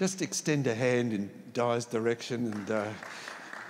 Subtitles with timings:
[0.00, 2.88] just extend a hand in Di's direction and uh,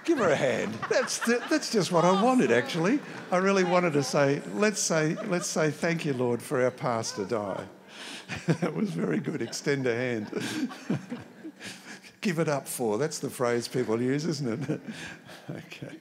[0.05, 0.73] give her a hand.
[0.89, 3.01] That's, the, that's just what I wanted, actually.
[3.33, 7.25] I really wanted to say, let's say, let's say thank you, Lord, for our pastor,
[7.25, 7.65] Di.
[8.61, 9.43] that was very good.
[9.43, 10.31] Extend a hand.
[12.21, 12.97] give it up for.
[12.97, 14.81] That's the phrase people use, isn't it?
[15.51, 15.97] okay.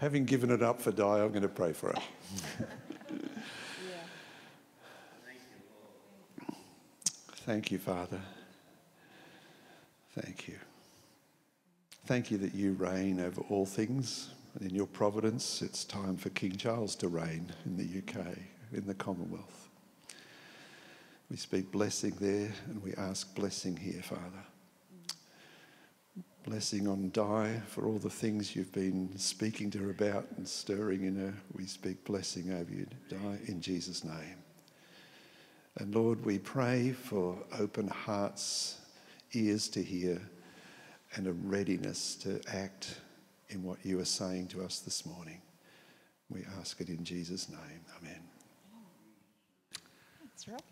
[0.00, 2.66] Having given it up for Di, I'm going to pray for her.
[7.44, 8.18] Thank you, Father.
[10.18, 10.56] Thank you.
[12.06, 14.30] Thank you that you reign over all things.
[14.54, 18.26] And in your providence, it's time for King Charles to reign in the UK,
[18.72, 19.68] in the Commonwealth.
[21.30, 24.22] We speak blessing there and we ask blessing here, Father.
[26.46, 31.04] Blessing on Di for all the things you've been speaking to her about and stirring
[31.04, 31.34] in her.
[31.52, 34.36] We speak blessing over you, Di, in Jesus' name.
[35.78, 38.75] And Lord, we pray for open hearts,
[39.36, 40.20] ears to hear,
[41.14, 43.00] and a readiness to act
[43.48, 45.40] in what you are saying to us this morning.
[46.28, 47.84] We ask it in Jesus' name.
[48.00, 48.20] Amen.
[50.20, 50.62] That's right.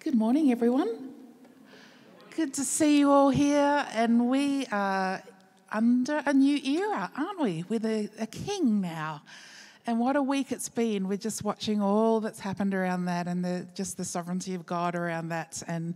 [0.00, 1.14] Good morning, everyone.
[2.36, 3.86] Good to see you all here.
[3.92, 5.22] And we are
[5.72, 7.64] under a new era, aren't we?
[7.68, 9.22] With a, a king now.
[9.88, 11.08] And what a week it's been.
[11.08, 14.94] We're just watching all that's happened around that and the, just the sovereignty of God
[14.94, 15.62] around that.
[15.66, 15.94] And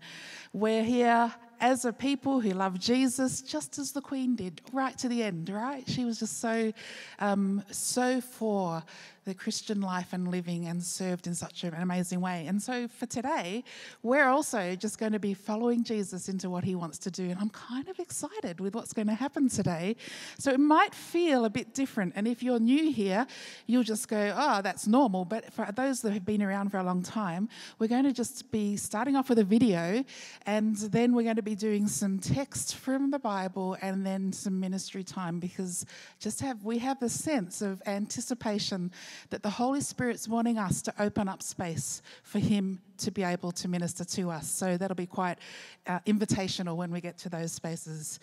[0.55, 5.11] we're here as a people who love Jesus, just as the Queen did, right to
[5.11, 5.87] the end, right?
[5.87, 6.73] She was just so,
[7.19, 8.83] um, so for
[9.25, 12.47] the Christian life and living and served in such an amazing way.
[12.47, 13.65] And so for today,
[14.03, 17.31] we're also just going to be following Jesus into what he wants to do.
[17.31, 19.97] And I'm kind of excited with what's going to happen today.
[20.39, 22.15] So it might feel a bit different.
[22.17, 23.27] And if you're new here,
[23.67, 25.25] you'll just go, oh, that's normal.
[25.25, 27.49] But for those that have been around for a long time,
[27.79, 30.05] we're going to just be starting off with a video
[30.47, 34.59] and then we're going to be doing some text from the Bible and then some
[34.59, 35.87] ministry time because
[36.19, 38.91] just have we have the sense of anticipation
[39.31, 43.53] that the Holy Spirit's wanting us to open up space for Him to be able
[43.53, 44.49] to minister to us.
[44.49, 45.39] So that'll be quite
[45.87, 48.21] uh, invitational when we get to those spaces.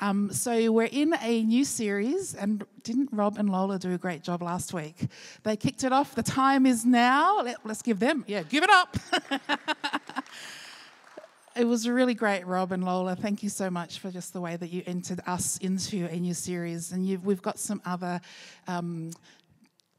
[0.00, 4.22] Um, so we're in a new series, and didn't Rob and Lola do a great
[4.22, 5.08] job last week?
[5.42, 6.14] They kicked it off.
[6.14, 7.42] The time is now.
[7.42, 8.96] Let, let's give them, yeah, give it up.
[11.56, 13.16] it was really great, Rob and Lola.
[13.16, 16.34] Thank you so much for just the way that you entered us into a new
[16.34, 16.92] series.
[16.92, 18.20] And we've got some other
[18.68, 19.10] um,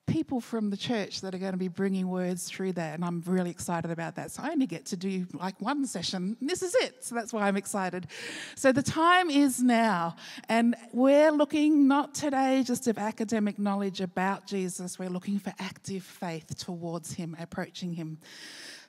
[0.07, 3.21] people from the church that are going to be bringing words through that, and I'm
[3.25, 4.31] really excited about that.
[4.31, 7.03] So I only get to do like one session, this is it.
[7.03, 8.07] So that's why I'm excited.
[8.55, 10.15] So the time is now,
[10.49, 16.03] and we're looking not today just of academic knowledge about Jesus, we're looking for active
[16.03, 18.17] faith towards Him, approaching Him.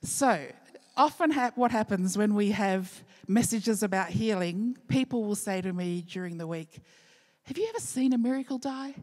[0.02, 0.46] So
[0.96, 6.04] often ha- what happens when we have messages about healing, people will say to me
[6.08, 6.80] during the week,
[7.44, 8.94] Have you ever seen a miracle Di?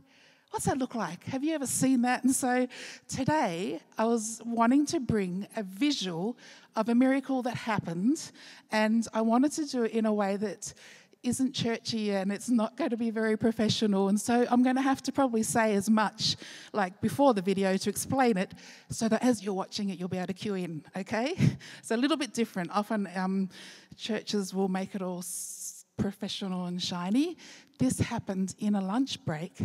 [0.52, 1.24] What's that look like?
[1.26, 2.24] Have you ever seen that?
[2.24, 2.68] And so
[3.08, 6.38] today I was wanting to bring a visual
[6.76, 8.32] of a miracle that happened,
[8.72, 10.74] and I wanted to do it in a way that
[11.22, 14.08] isn't churchy and it's not going to be very professional.
[14.08, 16.38] And so I'm going to have to probably say as much
[16.72, 18.54] like before the video to explain it
[18.90, 21.36] so that as you're watching it, you'll be able to cue in, okay?
[21.80, 22.72] It's a little bit different.
[22.74, 23.50] Often um,
[23.98, 25.24] churches will make it all
[25.98, 27.38] professional and shiny.
[27.78, 29.58] This happened in a lunch break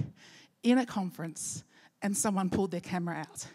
[0.64, 1.62] in a conference
[2.02, 3.46] and someone pulled their camera out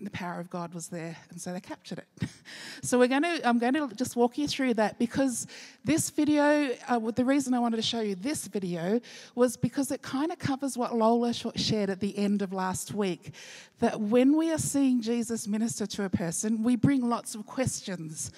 [0.00, 2.28] and the power of God was there, and so they captured it.
[2.82, 5.46] so we're going to, I'm going to just walk you through that because
[5.84, 9.00] this video, uh, the reason I wanted to show you this video
[9.34, 13.34] was because it kind of covers what Lola shared at the end of last week.
[13.80, 18.30] That when we are seeing Jesus minister to a person, we bring lots of questions.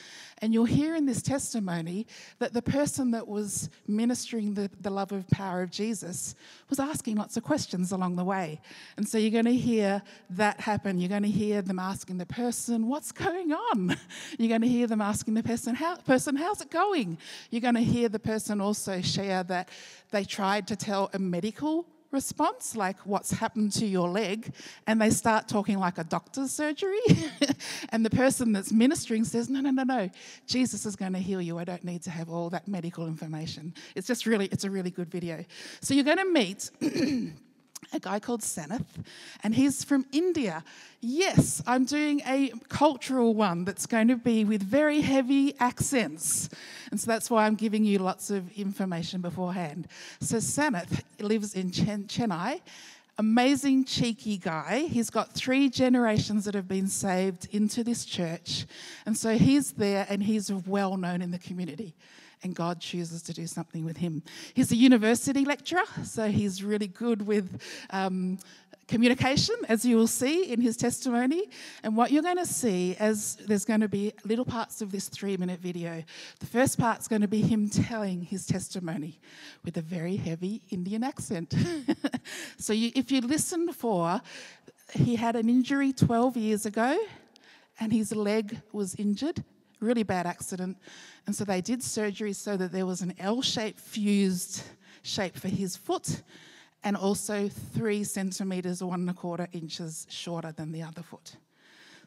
[0.43, 2.05] And you'll hear in this testimony
[2.41, 6.35] that the person that was ministering the, the love of power of Jesus
[6.69, 8.61] was asking lots of questions along the way.
[8.97, 10.99] And so you're going to hear that happen.
[10.99, 13.97] You're going to hear them asking the person, What's going on?
[14.37, 17.19] You're going to hear them asking the person, How, person How's it going?
[17.51, 19.69] You're going to hear the person also share that
[20.11, 24.53] they tried to tell a medical response, like what's happened to your leg,
[24.87, 27.01] and they start talking like a doctor's surgery.
[27.91, 30.11] and the person that's ministering says, No, no, no, no,
[30.47, 31.59] Jesus is going to heal you.
[31.59, 33.75] I don't need to have all that medical information.
[33.95, 35.45] It's just really, it's a really good video.
[35.81, 36.71] So you're going to meet.
[37.93, 38.87] a guy called Sanath,
[39.43, 40.65] and he's from India.
[41.01, 46.49] Yes, I'm doing a cultural one that's going to be with very heavy accents.
[46.91, 49.89] And so that's why I'm giving you lots of information beforehand.
[50.21, 52.61] So Sanath lives in Chen- Chennai.
[53.19, 54.87] amazing, cheeky guy.
[54.89, 58.67] He's got three generations that have been saved into this church.
[59.05, 61.95] And so he's there and he's well known in the community.
[62.45, 64.23] And God chooses to do something with him.
[64.55, 67.61] He's a university lecturer, so he's really good with
[67.91, 68.39] um,
[68.89, 71.49] communication, as you will see in his testimony.
[71.83, 75.09] And what you're going to see as there's going to be little parts of this
[75.09, 76.03] three minute video.
[76.41, 79.21] The first part's going to be him telling his testimony
[79.65, 81.55] with a very heavy Indian accent.
[82.59, 84.21] so you, if you listen for,
[84.95, 86.99] he had an injury 12 years ago
[87.81, 89.43] and his leg was injured,
[89.83, 90.79] really bad accident.
[91.27, 94.63] And so they did surgery so that there was an L shaped fused
[95.03, 96.23] shape for his foot
[96.85, 101.37] and also three centimetres one and a quarter inches shorter than the other foot.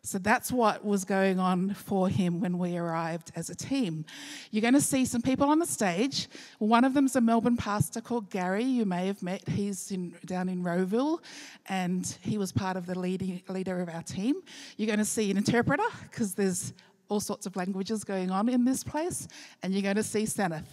[0.02, 4.06] So that's what was going on for him when we arrived as a team.
[4.52, 6.28] You're going to see some people on the stage.
[6.60, 9.48] One of them's a Melbourne pastor called Gary, you may have met.
[9.50, 11.22] He's in, down in Rowville,
[11.70, 14.36] and he was part of the leading, leader of our team.
[14.78, 16.74] You're going to see an interpreter, because there's
[17.10, 19.28] all sorts of languages going on in this place,
[19.64, 20.66] and you're going to see Sanath.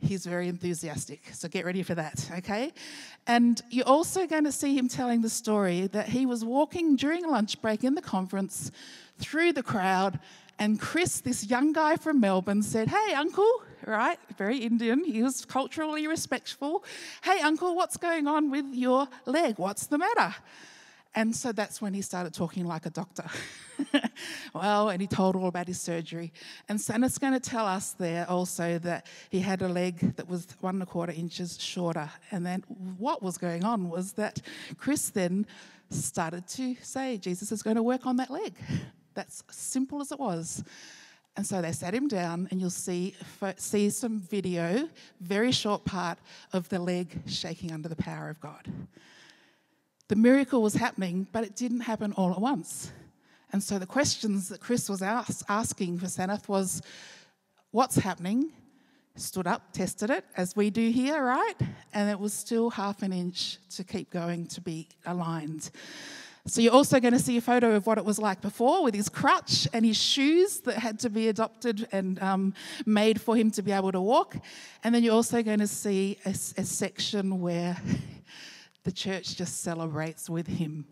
[0.00, 2.72] He's very enthusiastic, so get ready for that, okay?
[3.26, 7.26] And you're also going to see him telling the story that he was walking during
[7.26, 8.70] lunch break in the conference
[9.18, 10.18] through the crowd,
[10.58, 14.18] and Chris, this young guy from Melbourne, said, Hey, uncle, right?
[14.36, 15.04] Very Indian.
[15.04, 16.84] He was culturally respectful.
[17.22, 19.58] Hey, uncle, what's going on with your leg?
[19.58, 20.34] What's the matter?
[21.16, 23.24] And so that's when he started talking like a doctor.
[24.54, 26.32] well, and he told all about his surgery.
[26.68, 30.48] And Sanath's going to tell us there also that he had a leg that was
[30.60, 32.10] one and a quarter inches shorter.
[32.32, 32.62] And then
[32.98, 34.40] what was going on was that
[34.76, 35.46] Chris then
[35.90, 38.54] started to say, Jesus is going to work on that leg.
[39.14, 40.64] That's simple as it was.
[41.36, 43.16] And so they sat him down, and you'll see,
[43.56, 44.88] see some video,
[45.20, 46.18] very short part
[46.52, 48.68] of the leg shaking under the power of God.
[50.08, 52.92] The miracle was happening, but it didn't happen all at once.
[53.52, 56.82] And so the questions that Chris was ask, asking for Sanath was,
[57.70, 58.52] What's happening?
[59.16, 61.54] Stood up, tested it, as we do here, right?
[61.92, 65.70] And it was still half an inch to keep going to be aligned.
[66.46, 68.94] So you're also going to see a photo of what it was like before with
[68.94, 72.54] his crutch and his shoes that had to be adopted and um,
[72.84, 74.36] made for him to be able to walk.
[74.82, 77.76] And then you're also going to see a, a section where
[78.84, 80.86] the church just celebrates with him.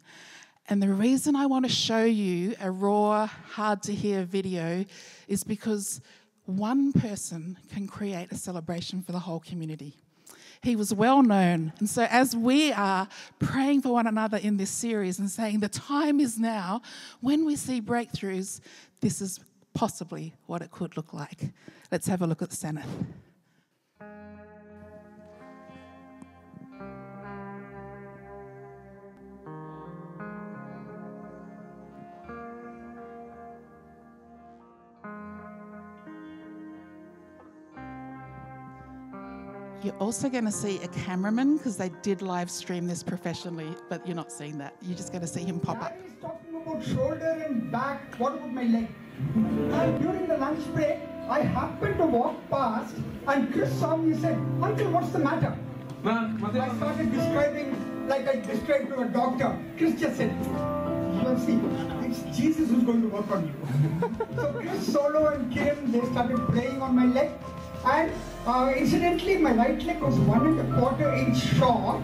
[0.68, 4.84] And the reason I want to show you a raw, hard to hear video
[5.28, 6.00] is because
[6.46, 9.96] one person can create a celebration for the whole community.
[10.62, 11.72] He was well known.
[11.80, 13.08] And so, as we are
[13.40, 16.82] praying for one another in this series and saying the time is now,
[17.20, 18.60] when we see breakthroughs,
[19.00, 19.40] this is
[19.74, 21.52] possibly what it could look like.
[21.90, 22.86] Let's have a look at Sanath.
[39.82, 44.06] You're also going to see a cameraman because they did live stream this professionally, but
[44.06, 44.76] you're not seeing that.
[44.80, 45.96] You're just going to see him pop up.
[46.04, 48.14] He's talking about shoulder and back.
[48.18, 48.88] What about my leg?
[49.34, 50.98] And during the lunch break,
[51.28, 52.94] I happened to walk past,
[53.26, 55.58] and Chris saw me and said, Uncle, what's the matter?
[56.04, 59.58] I started describing like I described to a doctor.
[59.78, 61.58] Chris just said, "You will see,
[62.08, 64.36] it's Jesus who's going to work on you.
[64.36, 67.30] so Chris Solo and Kim, they started playing on my leg.
[67.84, 68.12] And
[68.46, 72.02] uh, incidentally, my right leg was one and a quarter inch short,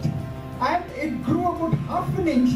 [0.61, 2.51] and it grew about half an inch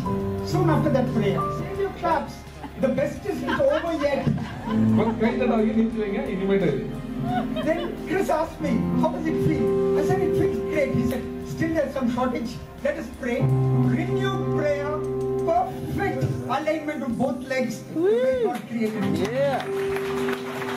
[0.49, 1.41] soon after that prayer.
[1.59, 2.35] Save your claps.
[2.81, 4.26] The best is not over yet.
[7.64, 9.99] then Chris asked me, how does it feel?
[9.99, 10.95] I said, it feels great.
[10.95, 12.57] He said, still there's some shortage.
[12.83, 13.41] Let us pray.
[13.43, 14.99] Renewed prayer.
[15.47, 17.83] Perfect alignment of both legs.
[17.95, 19.19] God created.
[19.19, 20.72] Yeah.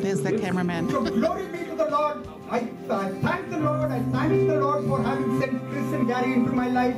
[0.00, 0.90] There's the cameraman.
[0.90, 2.28] So glory be to the Lord.
[2.50, 2.58] I,
[2.90, 3.90] I thank the Lord.
[3.90, 6.96] I thank the Lord for having sent Chris and Gary into my life.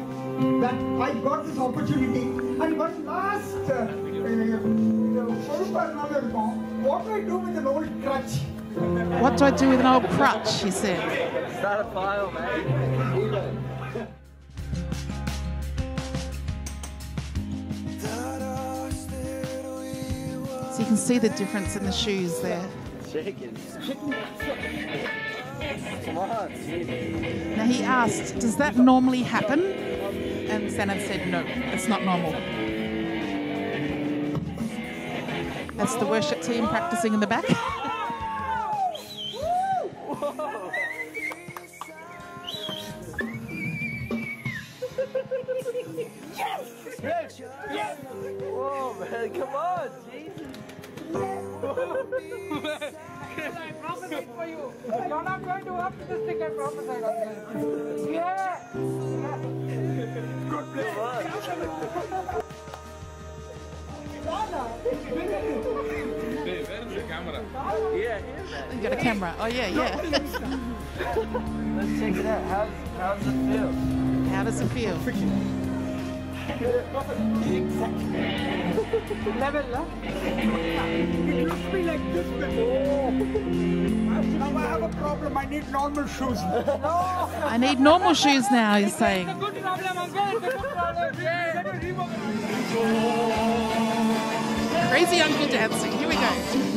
[0.61, 2.23] That I got this opportunity.
[2.23, 3.87] And one last, uh, uh,
[6.83, 8.39] what do I do with an old crutch?
[9.23, 10.63] What do I do with an old crutch?
[10.63, 10.99] He said.
[11.59, 13.70] Start a file, man.
[20.91, 22.69] Can see the difference in the shoes there.
[27.57, 29.61] Now he asked, Does that normally happen?
[30.51, 32.33] And Sanath said, No, it's not normal.
[35.77, 37.45] That's the worship team practicing in the back.
[54.13, 54.73] I for you.
[54.87, 57.15] You're not going to up this thing I prophesied on
[57.59, 58.13] you.
[58.13, 58.59] Yeah.
[60.51, 60.97] God bless.
[67.95, 68.45] Yeah, here.
[68.75, 69.35] You got a camera.
[69.39, 69.97] Oh, yeah, yeah.
[71.77, 72.45] Let's check it out.
[72.45, 73.73] How's, how's it feel?
[74.31, 75.60] How does it feel?
[79.39, 79.85] Level, huh?
[80.03, 83.13] It to be like this before.
[83.13, 85.39] Now I have a problem.
[85.39, 86.39] I need normal shoes.
[86.41, 89.27] I need normal shoes now, he's saying.
[94.89, 95.93] Crazy uncle dancing.
[95.93, 96.70] Here we go.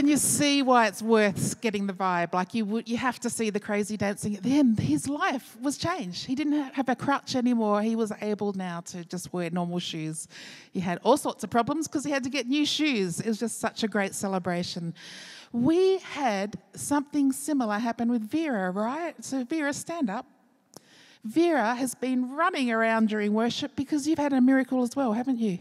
[0.00, 2.32] Can you see why it's worth getting the vibe?
[2.32, 4.38] Like you would, you have to see the crazy dancing.
[4.40, 6.24] Then his life was changed.
[6.24, 7.82] He didn't have a crutch anymore.
[7.82, 10.26] He was able now to just wear normal shoes.
[10.72, 13.20] He had all sorts of problems because he had to get new shoes.
[13.20, 14.94] It was just such a great celebration.
[15.52, 19.22] We had something similar happen with Vera, right?
[19.22, 20.24] So Vera, stand up.
[21.24, 25.40] Vera has been running around during worship because you've had a miracle as well, haven't
[25.40, 25.58] you?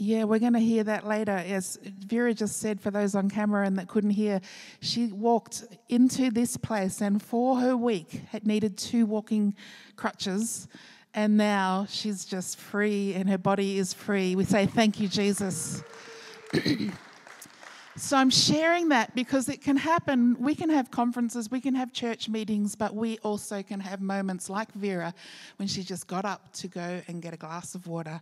[0.00, 1.32] Yeah, we're going to hear that later.
[1.32, 4.40] As Vera just said, for those on camera and that couldn't hear,
[4.80, 9.56] she walked into this place and for her week had needed two walking
[9.96, 10.68] crutches.
[11.14, 14.36] And now she's just free and her body is free.
[14.36, 15.82] We say, Thank you, Jesus.
[17.96, 20.36] So I'm sharing that because it can happen.
[20.38, 24.48] We can have conferences, we can have church meetings, but we also can have moments
[24.48, 25.12] like Vera
[25.56, 28.20] when she just got up to go and get a glass of water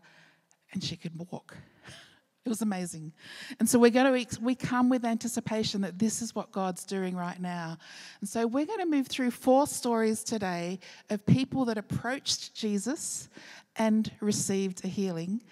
[0.73, 1.57] and she could walk.
[2.45, 3.13] It was amazing.
[3.59, 7.17] And so we're going to we come with anticipation that this is what God's doing
[7.17, 7.77] right now.
[8.21, 10.79] And so we're going to move through four stories today
[11.11, 13.29] of people that approached Jesus
[13.75, 15.43] and received a healing.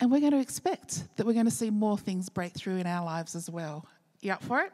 [0.00, 2.86] And we're going to expect that we're going to see more things break through in
[2.88, 3.86] our lives as well.
[4.20, 4.72] You up for it?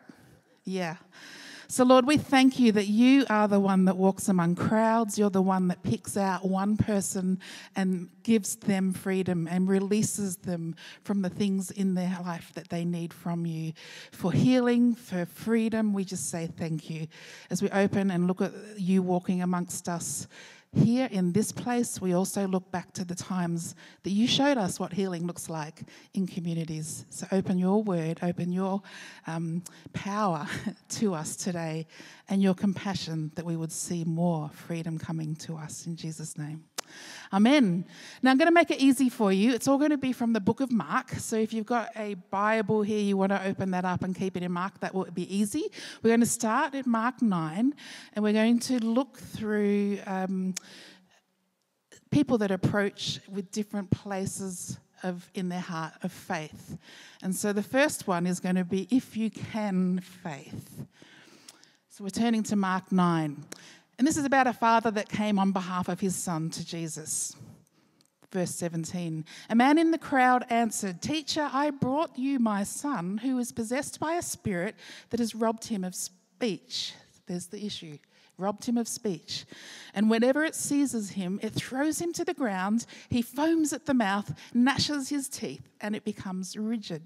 [0.65, 0.97] Yeah.
[1.69, 5.19] So, Lord, we thank you that you are the one that walks among crowds.
[5.19, 7.41] You're the one that picks out one person
[7.75, 12.85] and gives them freedom and releases them from the things in their life that they
[12.85, 13.73] need from you.
[14.13, 17.09] For healing, for freedom, we just say thank you.
[17.51, 20.29] As we open and look at you walking amongst us,
[20.76, 24.78] here in this place, we also look back to the times that you showed us
[24.78, 25.83] what healing looks like
[26.14, 27.06] in communities.
[27.11, 28.83] So open your word, open your
[29.26, 30.47] um, power
[30.90, 31.87] to us today,
[32.28, 36.64] and your compassion that we would see more freedom coming to us in Jesus' name.
[37.33, 37.85] Amen.
[38.23, 39.52] Now I'm going to make it easy for you.
[39.52, 41.11] It's all going to be from the book of Mark.
[41.12, 44.37] So if you've got a Bible here, you want to open that up and keep
[44.37, 45.64] it in Mark, that will be easy.
[46.02, 47.75] We're going to start at Mark 9
[48.12, 50.55] and we're going to look through um,
[52.11, 56.78] people that approach with different places of in their heart of faith.
[57.23, 60.87] And so the first one is going to be if you can faith.
[61.88, 63.45] So we're turning to Mark 9.
[63.99, 67.35] And this is about a father that came on behalf of his son to Jesus.
[68.31, 73.38] Verse 17 A man in the crowd answered, Teacher, I brought you my son who
[73.38, 74.75] is possessed by a spirit
[75.11, 76.93] that has robbed him of speech.
[77.26, 77.99] There's the issue.
[78.38, 79.47] Robbed him of speech.
[79.95, 82.85] And whenever it seizes him, it throws him to the ground.
[83.09, 87.03] He foams at the mouth, gnashes his teeth, and it becomes rigid.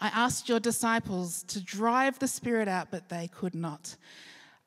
[0.00, 3.96] I asked your disciples to drive the spirit out, but they could not.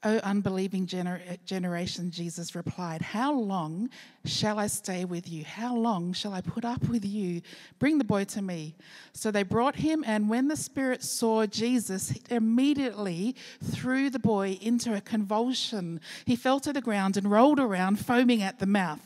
[0.06, 3.90] O unbelieving gener- generation, Jesus replied, How long
[4.24, 5.44] shall I stay with you?
[5.44, 7.42] How long shall I put up with you?
[7.80, 8.76] Bring the boy to me.
[9.14, 14.60] So they brought him, and when the spirit saw Jesus, it immediately threw the boy
[14.62, 16.00] into a convulsion.
[16.26, 19.02] He fell to the ground and rolled around, foaming at the mouth.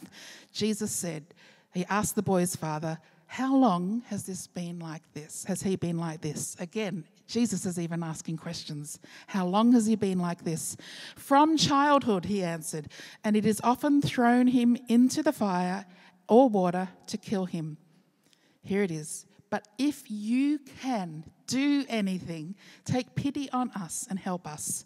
[0.52, 1.24] Jesus said,
[1.74, 5.46] He asked the boy's father, How long has this been like this?
[5.46, 6.58] Has he been like this?
[6.60, 9.00] Again, Jesus is even asking questions.
[9.28, 10.76] How long has he been like this?
[11.16, 12.88] From childhood, he answered,
[13.24, 15.86] and it has often thrown him into the fire
[16.28, 17.78] or water to kill him.
[18.64, 19.28] Here it is.
[19.52, 24.84] But if you can do anything, take pity on us and help us.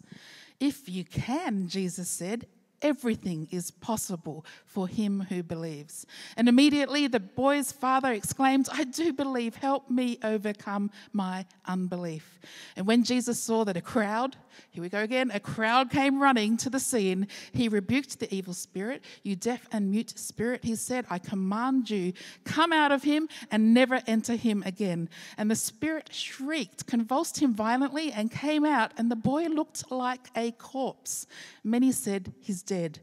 [0.60, 2.46] If you can, Jesus said,
[2.84, 6.06] everything is possible for him who believes.
[6.36, 12.38] And immediately the boy's father exclaimed, I do believe, help me overcome my unbelief.
[12.76, 14.36] And when Jesus saw that a crowd,
[14.70, 18.54] here we go again, a crowd came running to the scene, he rebuked the evil
[18.54, 22.12] spirit, You deaf and mute spirit, he said, I command you,
[22.44, 25.08] come out of him and never enter him again.
[25.36, 30.28] And the spirit shrieked, convulsed him violently, and came out, and the boy looked like
[30.36, 31.26] a corpse.
[31.62, 33.00] Many said, He's dead.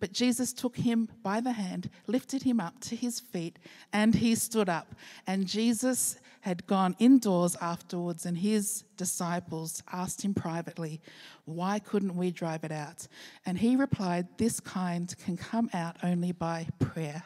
[0.00, 3.58] But Jesus took him by the hand, lifted him up to his feet,
[3.92, 4.94] and he stood up.
[5.26, 11.00] And Jesus had gone indoors afterwards, and his disciples asked him privately,
[11.46, 13.08] Why couldn't we drive it out?
[13.46, 17.22] And he replied, This kind can come out only by prayer.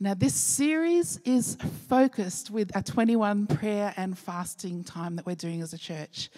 [0.00, 1.58] Now, this series is
[1.90, 6.30] focused with a 21 prayer and fasting time that we're doing as a church.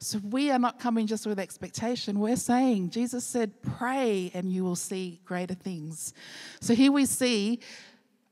[0.00, 2.20] So we are not coming just with expectation.
[2.20, 6.14] We're saying, Jesus said, pray and you will see greater things.
[6.60, 7.58] So here we see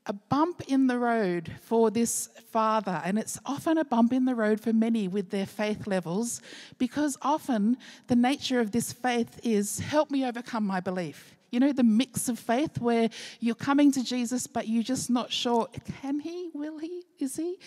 [0.07, 4.35] a bump in the road for this father, and it's often a bump in the
[4.35, 6.41] road for many with their faith levels
[6.77, 11.35] because often the nature of this faith is help me overcome my belief.
[11.51, 13.09] You know, the mix of faith where
[13.39, 15.67] you're coming to Jesus, but you're just not sure
[16.01, 17.57] can he, will he, is he?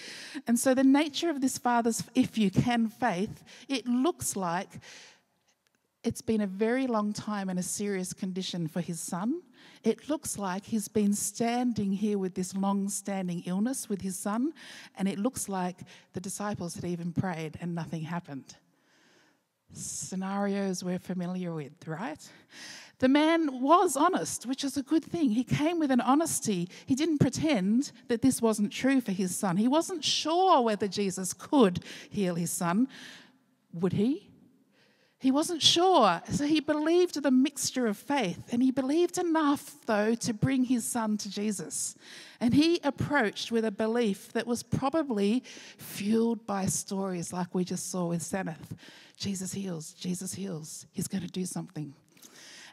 [0.47, 4.69] And so, the nature of this father's, if you can, faith, it looks like
[6.03, 9.43] it's been a very long time and a serious condition for his son.
[9.85, 14.53] It looks like he's been standing here with this long standing illness with his son,
[14.97, 15.81] and it looks like
[16.13, 18.57] the disciples had even prayed and nothing happened.
[19.73, 22.29] Scenarios we're familiar with, right?
[22.99, 25.31] The man was honest, which is a good thing.
[25.31, 26.69] He came with an honesty.
[26.85, 29.57] He didn't pretend that this wasn't true for his son.
[29.57, 32.89] He wasn't sure whether Jesus could heal his son.
[33.73, 34.30] Would he?
[35.21, 36.23] He wasn't sure.
[36.31, 40.85] So he believed the mixture of faith, and he believed enough, though, to bring his
[40.87, 41.95] son to Jesus.
[42.41, 45.45] And he approached with a belief that was probably
[45.77, 48.77] fueled by stories like we just saw with Sanath
[49.21, 51.93] Jesus heals, Jesus heals, he's going to do something.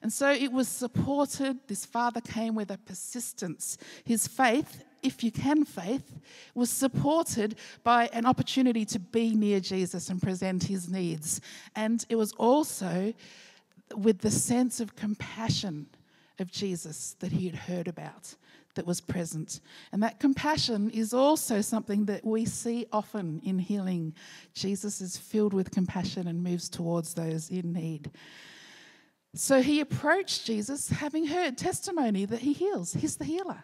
[0.01, 1.57] And so it was supported.
[1.67, 3.77] This father came with a persistence.
[4.05, 6.19] His faith, if you can faith,
[6.53, 11.41] was supported by an opportunity to be near Jesus and present his needs.
[11.75, 13.13] And it was also
[13.95, 15.87] with the sense of compassion
[16.39, 18.35] of Jesus that he had heard about
[18.75, 19.61] that was present.
[19.91, 24.13] And that compassion is also something that we see often in healing.
[24.53, 28.11] Jesus is filled with compassion and moves towards those in need.
[29.33, 32.93] So he approached Jesus having heard testimony that he heals.
[32.93, 33.63] He's the healer.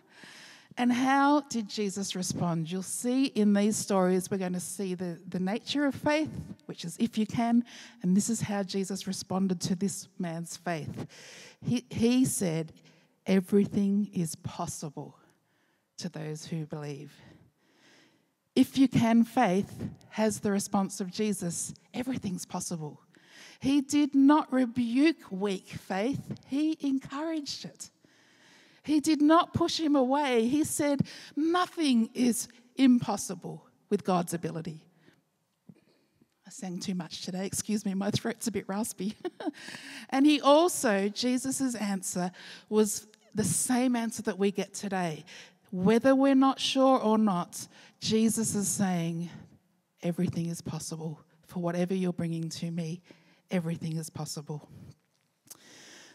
[0.77, 2.71] And how did Jesus respond?
[2.71, 6.31] You'll see in these stories, we're going to see the, the nature of faith,
[6.65, 7.63] which is if you can,
[8.01, 11.07] and this is how Jesus responded to this man's faith.
[11.63, 12.73] He, he said,
[13.25, 15.17] Everything is possible
[15.97, 17.13] to those who believe.
[18.55, 22.99] If you can, faith has the response of Jesus everything's possible.
[23.59, 27.89] He did not rebuke weak faith, he encouraged it.
[28.83, 30.47] He did not push him away.
[30.47, 31.01] He said,
[31.35, 34.83] Nothing is impossible with God's ability.
[36.45, 37.45] I sang too much today.
[37.45, 39.15] Excuse me, my throat's a bit raspy.
[40.09, 42.31] and he also, Jesus' answer
[42.69, 45.23] was the same answer that we get today.
[45.71, 47.67] Whether we're not sure or not,
[47.99, 49.29] Jesus is saying,
[50.03, 53.01] Everything is possible for whatever you're bringing to me
[53.53, 54.67] everything is possible.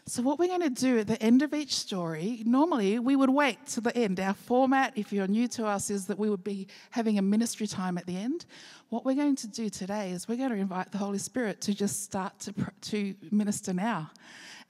[0.09, 3.29] So, what we're going to do at the end of each story, normally we would
[3.29, 4.19] wait to the end.
[4.19, 7.67] Our format, if you're new to us, is that we would be having a ministry
[7.67, 8.45] time at the end.
[8.89, 11.75] What we're going to do today is we're going to invite the Holy Spirit to
[11.75, 12.53] just start to,
[12.89, 14.09] to minister now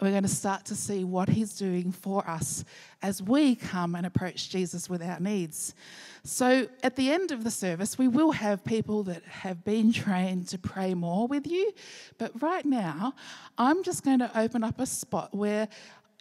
[0.01, 2.63] we're going to start to see what He's doing for us
[3.01, 5.73] as we come and approach Jesus with our needs.
[6.23, 10.47] So, at the end of the service, we will have people that have been trained
[10.49, 11.73] to pray more with you.
[12.17, 13.13] But right now,
[13.57, 15.67] I'm just going to open up a spot where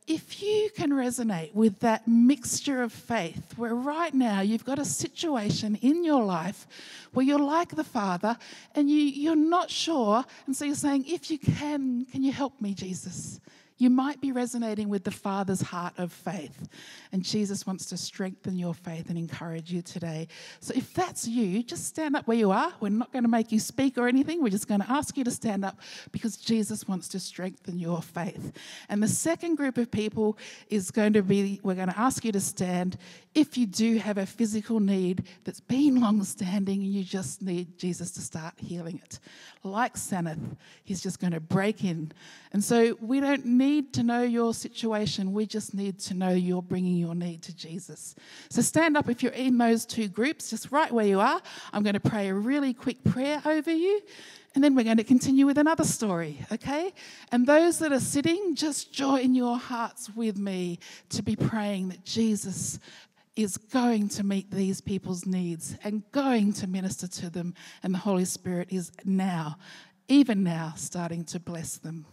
[0.08, 4.84] if you can resonate with that mixture of faith, where right now you've got a
[4.84, 6.66] situation in your life
[7.12, 8.38] where you're like the Father
[8.74, 12.58] and you, you're not sure, and so you're saying, If you can, can you help
[12.60, 13.38] me, Jesus?
[13.78, 16.68] You might be resonating with the Father's heart of faith,
[17.12, 20.26] and Jesus wants to strengthen your faith and encourage you today.
[20.60, 22.72] So, if that's you, just stand up where you are.
[22.80, 24.42] We're not going to make you speak or anything.
[24.42, 25.78] We're just going to ask you to stand up
[26.10, 28.52] because Jesus wants to strengthen your faith.
[28.88, 30.36] And the second group of people
[30.68, 32.98] is going to be we're going to ask you to stand
[33.34, 37.78] if you do have a physical need that's been long standing and you just need
[37.78, 39.20] Jesus to start healing it.
[39.62, 42.12] Like Sanath, he's just going to break in.
[42.52, 46.62] And so we don't need to know your situation, we just need to know you're
[46.62, 48.14] bringing your need to Jesus.
[48.48, 51.40] So stand up if you're in those two groups, just right where you are.
[51.72, 54.00] I'm going to pray a really quick prayer over you.
[54.54, 56.92] And then we're going to continue with another story, okay?
[57.30, 60.78] And those that are sitting, just join your hearts with me
[61.10, 62.80] to be praying that Jesus
[63.38, 67.54] is going to meet these people's needs and going to minister to them.
[67.84, 69.58] And the Holy Spirit is now,
[70.08, 72.04] even now, starting to bless them.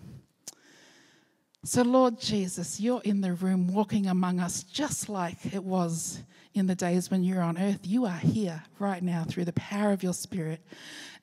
[1.64, 6.20] So, Lord Jesus, you're in the room walking among us just like it was
[6.54, 7.80] in the days when you're on earth.
[7.82, 10.62] You are here right now through the power of your Spirit.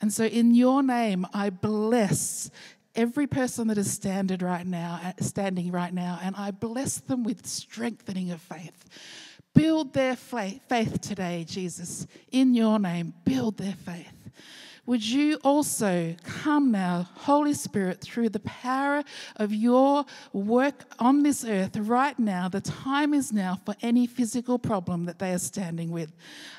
[0.01, 2.51] And so, in your name, I bless
[2.97, 7.47] every person that is standing right now, standing right now, and I bless them with
[7.47, 8.85] strengthening of faith.
[9.55, 13.13] Build their faith today, Jesus, in your name.
[13.25, 14.13] Build their faith.
[14.85, 19.05] Would you also come now, Holy Spirit, through the power
[19.37, 22.49] of your work on this earth right now?
[22.49, 26.13] The time is now for any physical problem that they are standing with.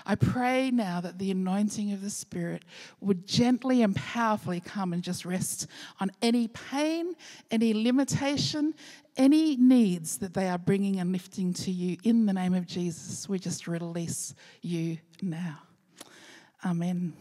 [0.05, 2.63] I pray now that the anointing of the Spirit
[3.01, 5.67] would gently and powerfully come and just rest
[5.99, 7.15] on any pain,
[7.51, 8.73] any limitation,
[9.17, 13.27] any needs that they are bringing and lifting to you in the name of Jesus.
[13.27, 15.59] We just release you now.
[16.65, 17.11] Amen.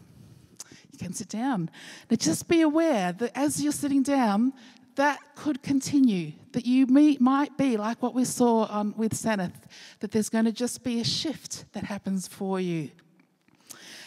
[1.03, 1.69] Can sit down.
[2.09, 4.53] Now, just be aware that as you're sitting down,
[4.95, 6.31] that could continue.
[6.53, 9.51] That you may, might be like what we saw with Sanath,
[9.99, 12.89] that there's going to just be a shift that happens for you.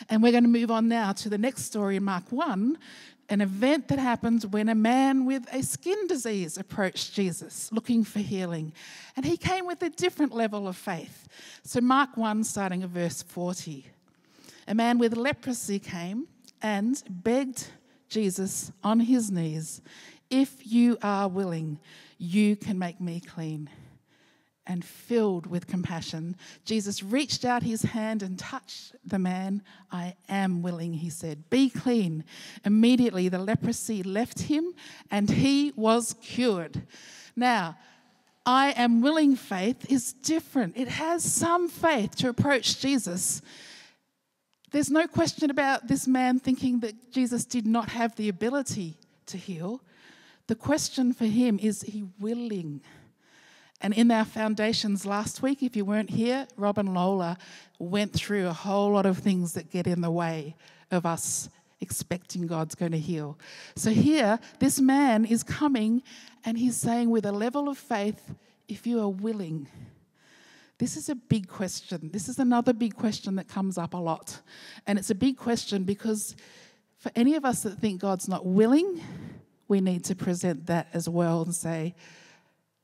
[0.09, 2.79] And we're going to move on now to the next story in Mark 1,
[3.29, 8.21] an event that happened when a man with a skin disease approached Jesus looking for
[8.21, 8.73] healing.
[9.17, 11.29] And he came with a different level of faith.
[11.63, 13.85] So, Mark 1, starting at verse 40.
[14.69, 16.27] A man with leprosy came
[16.67, 17.69] and begged
[18.09, 19.81] Jesus on his knees,
[20.31, 21.79] If you are willing,
[22.19, 23.71] you can make me clean
[24.67, 29.63] and filled with compassion, Jesus reached out his hand and touched the man.
[29.93, 31.49] I am willing, he said.
[31.51, 32.25] Be clean.
[32.65, 34.75] Immediately the leprosy left him
[35.09, 36.83] and he was cured.
[37.37, 37.77] Now,
[38.45, 40.77] I am willing faith is different.
[40.77, 43.43] It has some faith to approach Jesus.
[44.71, 49.37] There's no question about this man thinking that Jesus did not have the ability to
[49.37, 49.83] heal.
[50.49, 52.81] The question for him is he willing?
[53.81, 57.37] And in our foundations last week, if you weren't here, Rob and Lola
[57.79, 60.57] went through a whole lot of things that get in the way
[60.91, 61.49] of us
[61.81, 63.39] expecting God's going to heal.
[63.75, 66.03] So here, this man is coming
[66.45, 68.35] and he's saying, with a level of faith,
[68.67, 69.69] if you are willing,
[70.79, 72.11] this is a big question.
[72.13, 74.41] This is another big question that comes up a lot.
[74.87, 76.37] And it's a big question because
[76.99, 79.01] for any of us that think God's not willing,
[79.69, 81.95] we need to present that as well and say,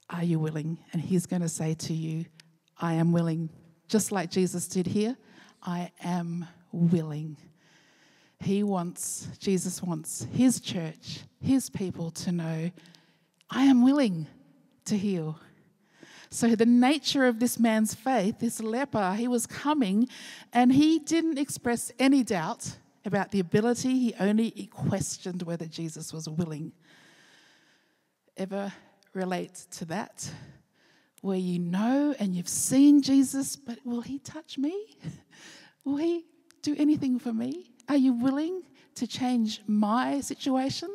[0.09, 0.79] are you willing?
[0.93, 2.25] And he's going to say to you,
[2.79, 3.51] I am willing.
[3.89, 5.17] Just like Jesus did here,
[5.63, 7.37] I am willing.
[8.41, 12.71] He wants, Jesus wants his church, his people to know,
[13.51, 14.27] I am willing
[14.87, 15.39] to heal.
[16.33, 20.09] So, the nature of this man's faith, this leper, he was coming
[20.55, 23.99] and he didn't express any doubt about the ability.
[23.99, 26.73] He only questioned whether Jesus was willing.
[28.39, 28.73] Ever
[29.13, 30.27] relate to that?
[31.21, 34.97] Where you know and you've seen Jesus, but will he touch me?
[35.85, 36.25] Will he
[36.63, 37.73] do anything for me?
[37.91, 38.63] Are you willing
[38.95, 40.89] to change my situation?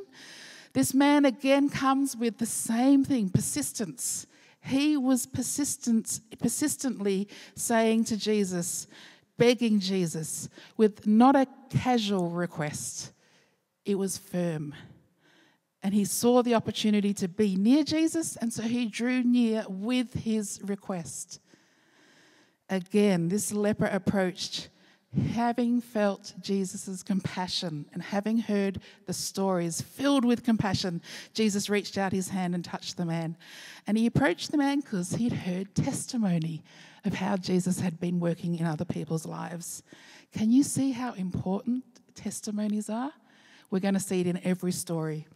[0.73, 4.26] This man again comes with the same thing persistence.
[4.67, 8.88] He was persistent, persistently saying to Jesus,
[9.38, 13.12] begging Jesus, with not a casual request,
[13.86, 14.73] it was firm
[15.84, 20.13] and he saw the opportunity to be near Jesus, and so he drew near with
[20.13, 21.39] his request.
[22.69, 24.69] Again, this leper approached,
[25.34, 31.02] having felt Jesus' compassion and having heard the stories filled with compassion.
[31.34, 33.38] Jesus reached out his hand and touched the man.
[33.88, 36.63] And he approached the man because he'd heard testimony
[37.06, 39.82] of how Jesus had been working in other people's lives.
[40.34, 43.13] Can you see how important testimonies are?
[43.72, 45.28] We're going to see it in every story.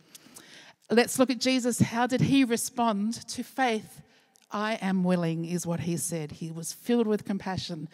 [0.89, 1.79] Let's look at Jesus.
[1.79, 4.01] How did he respond to faith?
[4.51, 6.31] I am willing, is what he said.
[6.33, 7.89] He was filled with compassion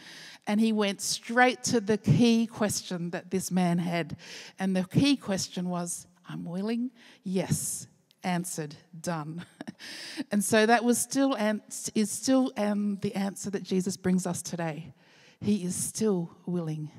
[0.46, 4.18] and he went straight to the key question that this man had.
[4.58, 6.92] And the key question was, I'm willing?
[7.24, 7.88] Yes.
[8.24, 9.46] Answered, done.
[10.32, 11.62] and so that was still and
[11.96, 14.94] is still um, the answer that Jesus brings us today.
[15.40, 16.90] He is still willing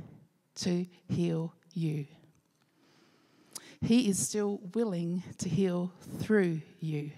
[0.56, 2.06] to heal you.
[3.80, 7.10] He is still willing to heal through you.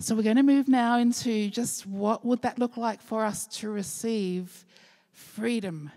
[0.00, 3.46] So we're going to move now into just what would that look like for us
[3.58, 4.64] to receive
[5.12, 5.90] freedom,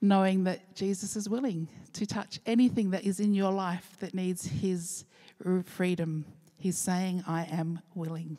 [0.00, 4.46] knowing that Jesus is willing to touch anything that is in your life that needs
[4.46, 5.04] his
[5.64, 6.24] freedom.
[6.58, 8.38] He's saying, I am willing.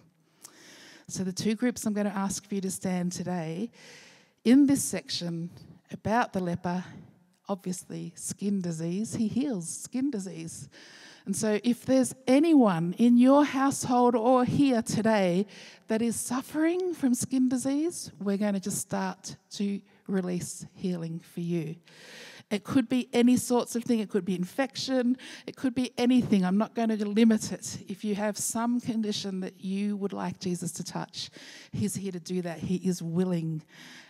[1.07, 3.69] So the two groups I'm going to ask for you to stand today
[4.43, 5.49] in this section
[5.91, 6.83] about the leper
[7.49, 9.15] obviously skin disease.
[9.15, 10.69] He heals skin disease.
[11.28, 15.46] And so, if there's anyone in your household or here today
[15.90, 21.42] that is suffering from skin disease, we're going to just start to release healing for
[21.42, 21.76] you.
[22.50, 24.00] It could be any sorts of thing.
[24.00, 25.18] It could be infection.
[25.46, 26.46] It could be anything.
[26.46, 27.80] I'm not going to limit it.
[27.90, 31.30] If you have some condition that you would like Jesus to touch,
[31.74, 32.60] He's here to do that.
[32.60, 33.63] He is willing.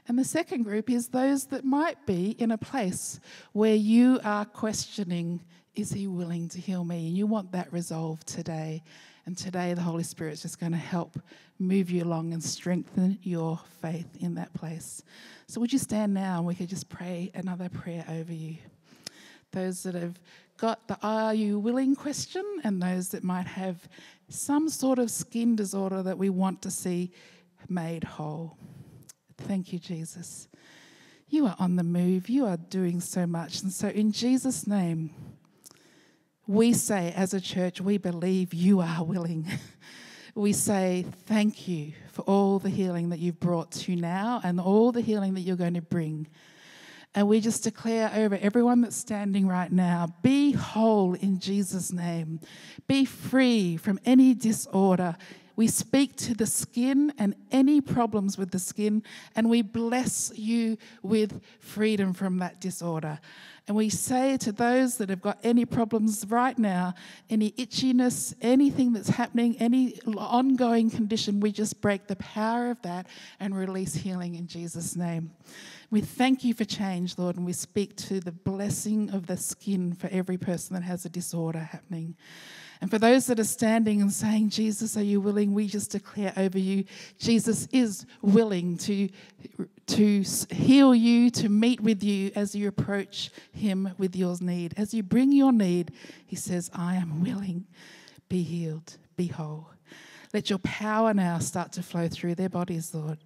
[0.08, 3.20] And the second group is those that might be in a place
[3.54, 5.42] where you are questioning,
[5.78, 7.08] is He willing to heal me?
[7.08, 8.84] And you want that resolved today.
[9.26, 11.20] And today, the Holy Spirit is just going to help
[11.60, 15.04] move you along and strengthen your faith in that place.
[15.48, 18.58] So, would you stand now and we could just pray another prayer over you?
[19.52, 20.20] Those that have
[20.58, 23.88] got the are you willing question, and those that might have
[24.30, 27.12] some sort of skin disorder that we want to see
[27.70, 28.58] made whole.
[29.38, 30.48] Thank you, Jesus.
[31.30, 33.62] You are on the move, you are doing so much.
[33.62, 35.12] And so, in Jesus' name,
[36.48, 39.46] we say as a church, we believe you are willing.
[40.36, 44.94] we say thank you for all the healing that you've brought to now and all
[44.94, 46.28] the healing that you're going to bring.
[47.14, 52.40] And we just declare over everyone that's standing right now be whole in Jesus' name.
[52.88, 55.18] Be free from any disorder.
[55.58, 59.04] We speak to the skin and any problems with the skin,
[59.36, 63.20] and we bless you with freedom from that disorder.
[63.67, 66.93] And we say to those that have got any problems right now,
[67.30, 73.08] any itchiness, anything that's happening, any ongoing condition, we just break the power of that
[73.39, 75.32] and release healing in Jesus' name.
[75.89, 79.93] We thank you for change, Lord, and we speak to the blessing of the skin
[79.93, 82.15] for every person that has a disorder happening.
[82.82, 85.54] And for those that are standing and saying, Jesus, are you willing?
[85.54, 86.86] We just declare over you,
[87.18, 89.10] Jesus is willing to,
[89.88, 94.74] to heal you, to meet with you as you approach him with your need.
[94.78, 95.92] As you bring your need,
[96.26, 97.66] he says, I am willing.
[98.30, 99.70] Be healed, be whole.
[100.34, 103.18] Let your power now start to flow through their bodies, Lord.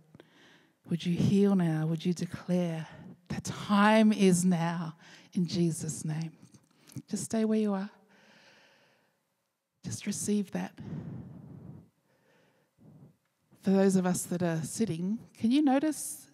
[0.90, 1.88] Would you heal now?
[1.88, 2.88] Would you declare
[3.28, 4.96] the time is now
[5.34, 6.32] in Jesus' name?
[7.10, 7.90] Just stay where you are.
[9.86, 10.74] Just receive that.
[13.62, 16.32] For those of us that are sitting, can you notice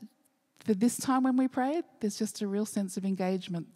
[0.68, 3.68] for this time when we prayed, there's just a real sense of engagement.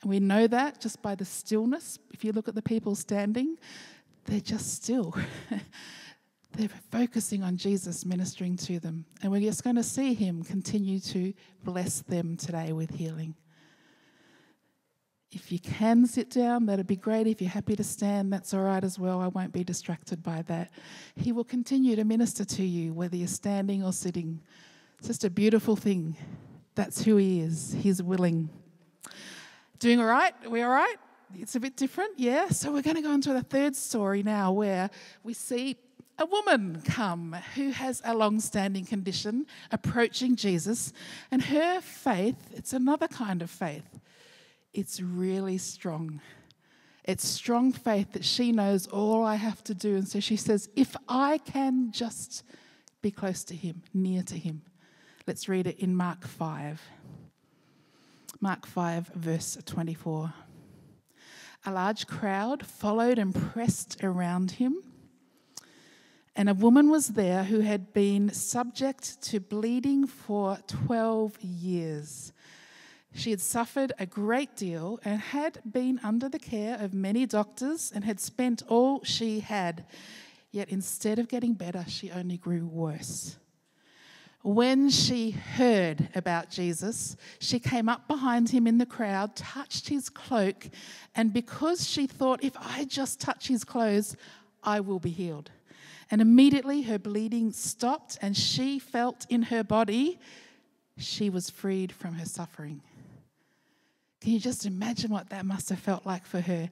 [0.00, 1.98] And we know that just by the stillness.
[2.12, 3.58] If you look at the people standing,
[4.24, 5.14] they're just still.
[6.52, 9.04] they're focusing on Jesus ministering to them.
[9.22, 13.34] And we're just going to see him continue to bless them today with healing.
[15.34, 17.26] If you can sit down, that'd be great.
[17.26, 19.18] If you're happy to stand, that's all right as well.
[19.18, 20.70] I won't be distracted by that.
[21.16, 24.40] He will continue to minister to you, whether you're standing or sitting.
[24.98, 26.16] It's just a beautiful thing.
[26.74, 27.74] That's who He is.
[27.80, 28.50] He's willing.
[29.78, 30.34] Doing all right?
[30.44, 30.96] Are we all right?
[31.34, 32.50] It's a bit different, yeah?
[32.50, 34.90] So we're going to go into the third story now where
[35.22, 35.76] we see
[36.18, 40.92] a woman come who has a long standing condition approaching Jesus,
[41.30, 43.98] and her faith, it's another kind of faith
[44.74, 46.20] it's really strong.
[47.04, 49.96] It's strong faith that she knows all I have to do.
[49.96, 52.44] And so she says, If I can just
[53.02, 54.62] be close to him, near to him.
[55.26, 56.80] Let's read it in Mark 5.
[58.40, 60.32] Mark 5, verse 24.
[61.64, 64.82] A large crowd followed and pressed around him.
[66.34, 72.31] And a woman was there who had been subject to bleeding for 12 years.
[73.14, 77.92] She had suffered a great deal and had been under the care of many doctors
[77.94, 79.84] and had spent all she had.
[80.50, 83.36] Yet instead of getting better, she only grew worse.
[84.42, 90.08] When she heard about Jesus, she came up behind him in the crowd, touched his
[90.08, 90.68] cloak,
[91.14, 94.16] and because she thought, if I just touch his clothes,
[94.64, 95.52] I will be healed.
[96.10, 100.18] And immediately her bleeding stopped, and she felt in her body
[100.98, 102.82] she was freed from her suffering.
[104.22, 106.70] Can you just imagine what that must have felt like for her?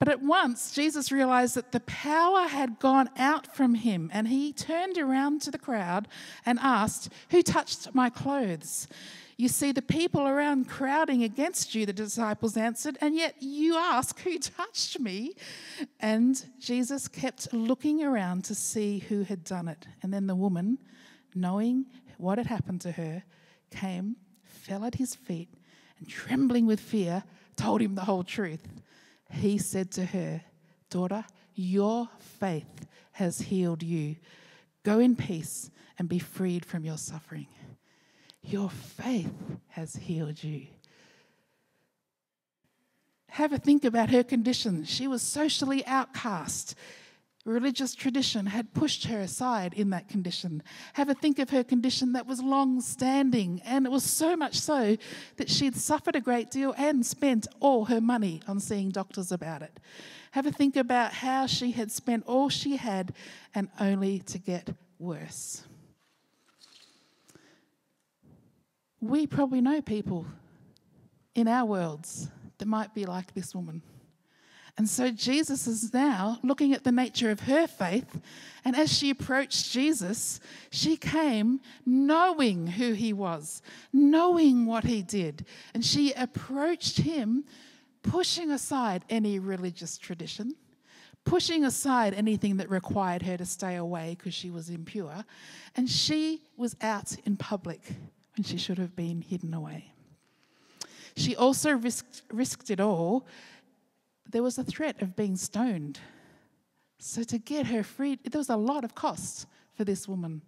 [0.00, 4.52] But at once, Jesus realized that the power had gone out from him, and he
[4.52, 6.08] turned around to the crowd
[6.44, 8.88] and asked, Who touched my clothes?
[9.36, 14.18] You see the people around crowding against you, the disciples answered, and yet you ask,
[14.22, 15.36] Who touched me?
[16.00, 19.86] And Jesus kept looking around to see who had done it.
[20.02, 20.78] And then the woman,
[21.32, 21.86] knowing
[22.18, 23.22] what had happened to her,
[23.70, 25.48] came, fell at his feet,
[25.98, 27.24] and trembling with fear,
[27.56, 28.66] told him the whole truth
[29.30, 30.42] he said to her,
[30.90, 34.16] Daughter, your faith has healed you.
[34.84, 37.48] Go in peace and be freed from your suffering.
[38.42, 39.32] Your faith
[39.68, 40.68] has healed you.
[43.30, 44.84] Have a think about her condition.
[44.84, 46.74] She was socially outcast
[47.46, 50.62] religious tradition had pushed her aside in that condition.
[50.94, 54.58] Have a think of her condition that was long standing, and it was so much
[54.58, 54.96] so
[55.36, 59.62] that she'd suffered a great deal and spent all her money on seeing doctors about
[59.62, 59.78] it.
[60.32, 63.14] Have a think about how she had spent all she had
[63.54, 65.62] and only to get worse.
[69.00, 70.26] We probably know people
[71.34, 72.28] in our worlds
[72.58, 73.82] that might be like this woman.
[74.78, 78.20] And so Jesus is now looking at the nature of her faith.
[78.64, 80.38] And as she approached Jesus,
[80.70, 83.62] she came knowing who he was,
[83.92, 85.46] knowing what he did.
[85.72, 87.44] And she approached him,
[88.02, 90.54] pushing aside any religious tradition,
[91.24, 95.24] pushing aside anything that required her to stay away because she was impure.
[95.74, 97.80] And she was out in public
[98.36, 99.92] when she should have been hidden away.
[101.16, 103.26] She also risked, risked it all
[104.30, 106.00] there was a threat of being stoned.
[106.98, 110.42] So to get her free, there was a lot of cost for this woman.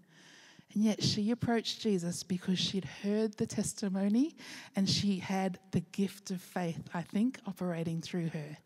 [0.75, 4.37] And yet she approached Jesus because she'd heard the testimony
[4.77, 8.59] and she had the gift of faith, I think, operating through her.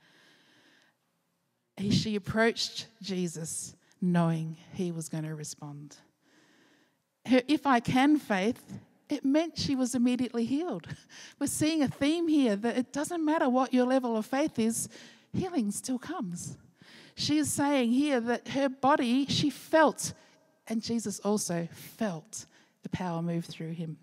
[1.90, 5.96] She approached Jesus knowing he was going to respond.
[7.26, 8.78] Her if I can faith,
[9.12, 10.88] it meant she was immediately healed.
[11.38, 14.88] We're seeing a theme here that it doesn't matter what your level of faith is,
[15.32, 16.56] healing still comes.
[17.14, 20.14] She is saying here that her body, she felt,
[20.66, 22.46] and Jesus also felt
[22.82, 23.98] the power move through him.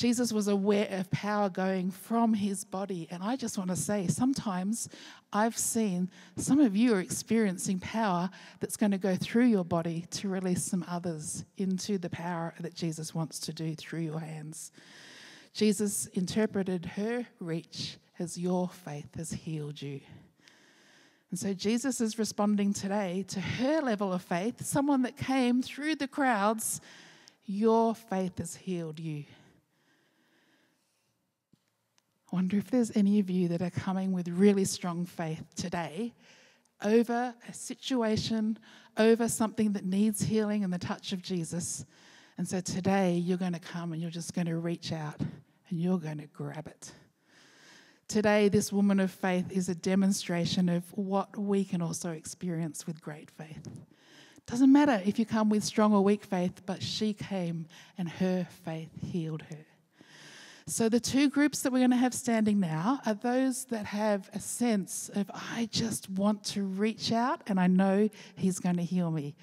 [0.00, 3.06] Jesus was aware of power going from his body.
[3.10, 4.88] And I just want to say, sometimes
[5.30, 6.08] I've seen
[6.38, 10.64] some of you are experiencing power that's going to go through your body to release
[10.64, 14.72] some others into the power that Jesus wants to do through your hands.
[15.52, 20.00] Jesus interpreted her reach as your faith has healed you.
[21.30, 25.96] And so Jesus is responding today to her level of faith, someone that came through
[25.96, 26.80] the crowds.
[27.44, 29.24] Your faith has healed you.
[32.30, 36.14] I wonder if there's any of you that are coming with really strong faith today
[36.82, 38.56] over a situation,
[38.96, 41.84] over something that needs healing and the touch of Jesus.
[42.38, 45.80] And so today you're going to come and you're just going to reach out and
[45.80, 46.92] you're going to grab it.
[48.06, 53.00] Today, this woman of faith is a demonstration of what we can also experience with
[53.00, 53.68] great faith.
[54.46, 57.66] Doesn't matter if you come with strong or weak faith, but she came
[57.98, 59.69] and her faith healed her.
[60.70, 64.30] So, the two groups that we're going to have standing now are those that have
[64.32, 68.84] a sense of, I just want to reach out and I know He's going to
[68.84, 69.34] heal me.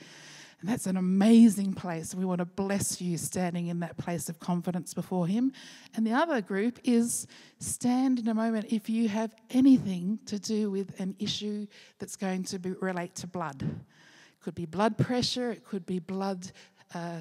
[0.62, 2.16] And that's an amazing place.
[2.16, 5.52] We want to bless you standing in that place of confidence before Him.
[5.98, 7.28] And the other group is
[7.60, 11.68] stand in a moment if you have anything to do with an issue
[12.00, 13.63] that's going to be, relate to blood.
[13.63, 16.50] It could be blood pressure, it could be blood
[16.94, 17.20] uh,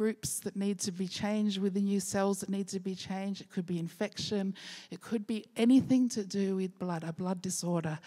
[0.00, 3.42] groups that need to be changed within you, cells that need to be changed.
[3.42, 4.54] It could be infection.
[4.90, 7.98] It could be anything to do with blood, a blood disorder.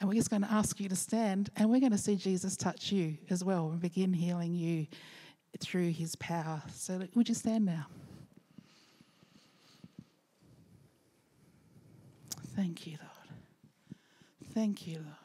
[0.00, 2.56] And we're just going to ask you to stand and we're going to see Jesus
[2.56, 4.86] touch you as well and begin healing you
[5.60, 6.62] through his power.
[6.72, 7.86] So, would you stand now?
[12.56, 13.38] Thank you, Lord.
[14.54, 15.16] Thank you, Lord.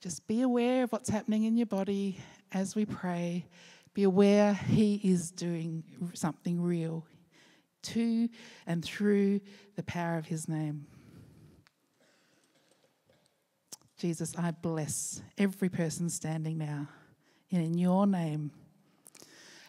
[0.00, 2.18] Just be aware of what's happening in your body
[2.50, 3.46] as we pray.
[3.94, 7.06] Be aware He is doing something real
[7.82, 8.28] to
[8.66, 9.40] and through
[9.76, 10.86] the power of His name.
[13.98, 16.88] Jesus, I bless every person standing now.
[17.52, 18.52] And in your name,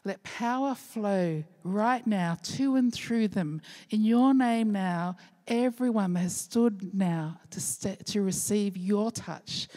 [0.03, 3.61] Let power flow right now to and through them.
[3.91, 5.15] In your name now,
[5.47, 9.67] everyone that has stood now to, st- to receive your touch,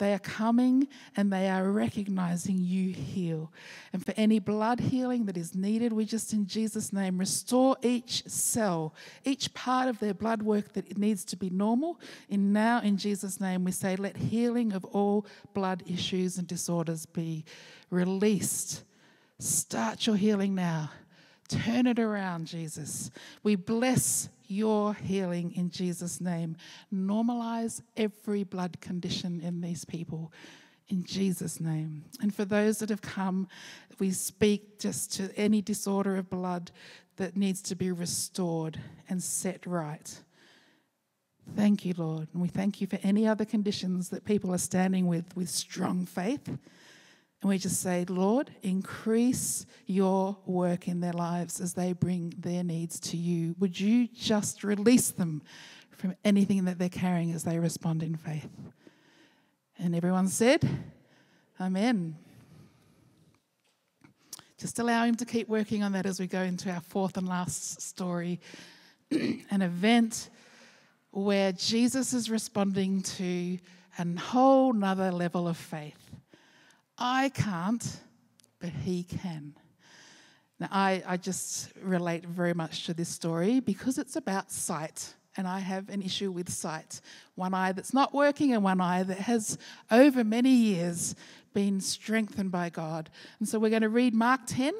[0.00, 3.52] they are coming and they are recognizing you heal.
[3.92, 8.26] And for any blood healing that is needed, we just in Jesus' name restore each
[8.26, 8.94] cell,
[9.24, 12.00] each part of their blood work that needs to be normal.
[12.30, 17.04] And now in Jesus' name, we say, let healing of all blood issues and disorders
[17.04, 17.44] be
[17.90, 18.82] released.
[19.38, 20.90] Start your healing now.
[21.46, 23.10] Turn it around, Jesus.
[23.42, 26.56] We bless your healing in Jesus' name.
[26.92, 30.32] Normalize every blood condition in these people
[30.90, 32.04] in Jesus' name.
[32.20, 33.48] And for those that have come,
[33.98, 36.70] we speak just to any disorder of blood
[37.16, 40.20] that needs to be restored and set right.
[41.54, 42.28] Thank you, Lord.
[42.32, 46.06] And we thank you for any other conditions that people are standing with with strong
[46.06, 46.48] faith.
[47.42, 52.62] And we just say, Lord, increase your work in their lives as they bring their
[52.62, 53.54] needs to you.
[53.58, 55.42] Would you just release them
[55.90, 58.48] from anything that they're carrying as they respond in faith?
[59.78, 60.68] And everyone said,
[61.58, 62.16] Amen.
[64.58, 67.26] Just allow him to keep working on that as we go into our fourth and
[67.26, 68.40] last story
[69.10, 70.28] an event
[71.10, 73.58] where Jesus is responding to
[73.98, 75.99] a whole nother level of faith.
[77.00, 78.00] I can't,
[78.60, 79.54] but he can.
[80.58, 85.48] Now, I, I just relate very much to this story because it's about sight, and
[85.48, 87.00] I have an issue with sight.
[87.36, 89.56] One eye that's not working, and one eye that has,
[89.90, 91.14] over many years,
[91.54, 93.08] been strengthened by God.
[93.38, 94.74] And so we're going to read Mark 10,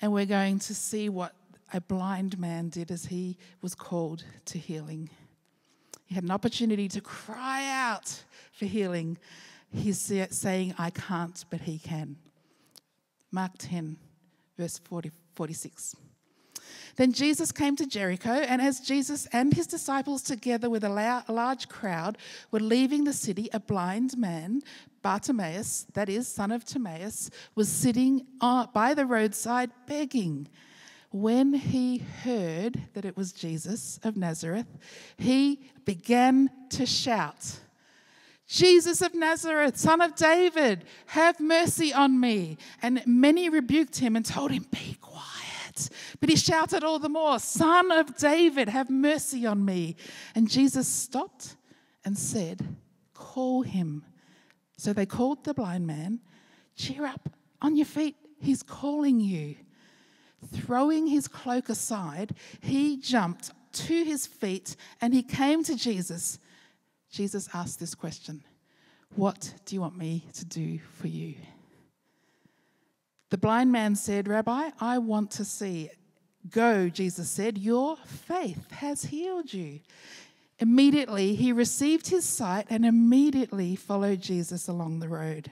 [0.00, 1.34] and we're going to see what
[1.74, 5.10] a blind man did as he was called to healing.
[6.06, 8.22] He had an opportunity to cry out
[8.52, 9.18] for healing
[9.74, 12.16] He's saying, I can't, but he can.
[13.30, 13.96] Mark 10,
[14.58, 15.96] verse 40, 46.
[16.96, 21.68] Then Jesus came to Jericho, and as Jesus and his disciples, together with a large
[21.68, 22.18] crowd,
[22.50, 24.60] were leaving the city, a blind man,
[25.00, 30.48] Bartimaeus, that is, son of Timaeus, was sitting by the roadside begging.
[31.10, 34.78] When he heard that it was Jesus of Nazareth,
[35.16, 37.58] he began to shout.
[38.52, 42.58] Jesus of Nazareth, son of David, have mercy on me.
[42.82, 45.88] And many rebuked him and told him, Be quiet.
[46.20, 49.96] But he shouted all the more, Son of David, have mercy on me.
[50.34, 51.56] And Jesus stopped
[52.04, 52.76] and said,
[53.14, 54.04] Call him.
[54.76, 56.20] So they called the blind man,
[56.76, 57.30] Cheer up,
[57.62, 59.56] on your feet, he's calling you.
[60.52, 66.38] Throwing his cloak aside, he jumped to his feet and he came to Jesus.
[67.12, 68.42] Jesus asked this question
[69.14, 71.34] What do you want me to do for you?
[73.30, 75.90] The blind man said, Rabbi, I want to see.
[76.50, 79.80] Go, Jesus said, Your faith has healed you.
[80.58, 85.50] Immediately he received his sight and immediately followed Jesus along the road.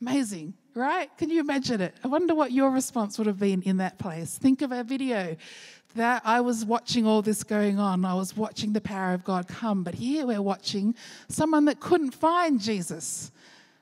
[0.00, 1.14] Amazing, right?
[1.18, 1.94] Can you imagine it?
[2.02, 4.38] I wonder what your response would have been in that place.
[4.38, 5.36] Think of a video
[5.94, 8.04] that I was watching all this going on.
[8.04, 9.82] I was watching the power of God come.
[9.82, 10.94] But here we're watching
[11.28, 13.32] someone that couldn't find Jesus.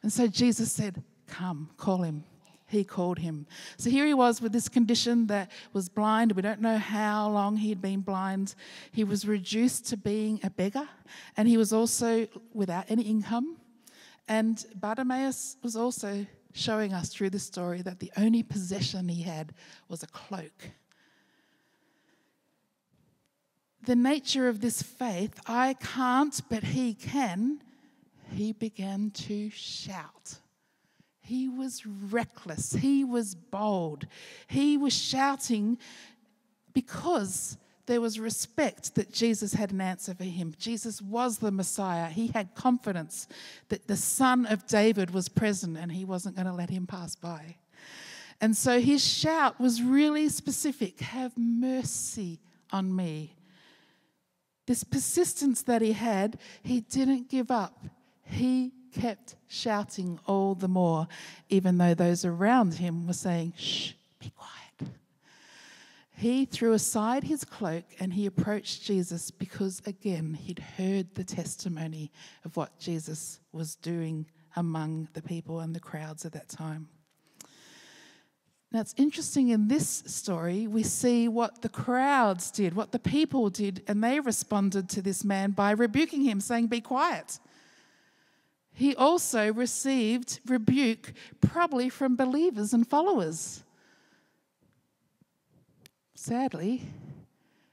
[0.02, 2.24] And so Jesus said, Come, call him.
[2.66, 3.46] He called him.
[3.78, 6.32] So here he was with this condition that was blind.
[6.32, 8.54] We don't know how long he'd been blind.
[8.92, 10.86] He was reduced to being a beggar,
[11.36, 13.56] and he was also without any income.
[14.28, 19.54] And Bartimaeus was also showing us through the story that the only possession he had
[19.88, 20.70] was a cloak
[23.88, 27.62] the nature of this faith, I can't, but he can,
[28.30, 30.36] he began to shout.
[31.22, 32.74] He was reckless.
[32.74, 34.06] He was bold.
[34.46, 35.78] He was shouting
[36.74, 40.54] because there was respect that Jesus had an answer for him.
[40.58, 42.10] Jesus was the Messiah.
[42.10, 43.26] He had confidence
[43.70, 47.16] that the Son of David was present and he wasn't going to let him pass
[47.16, 47.56] by.
[48.38, 52.38] And so his shout was really specific Have mercy
[52.70, 53.37] on me,
[54.68, 57.86] this persistence that he had, he didn't give up.
[58.22, 61.08] He kept shouting all the more,
[61.48, 64.92] even though those around him were saying, Shh, be quiet.
[66.14, 72.12] He threw aside his cloak and he approached Jesus because, again, he'd heard the testimony
[72.44, 76.88] of what Jesus was doing among the people and the crowds at that time.
[78.70, 83.48] Now, it's interesting in this story, we see what the crowds did, what the people
[83.48, 87.38] did, and they responded to this man by rebuking him, saying, Be quiet.
[88.74, 93.64] He also received rebuke, probably from believers and followers.
[96.14, 96.82] sadly,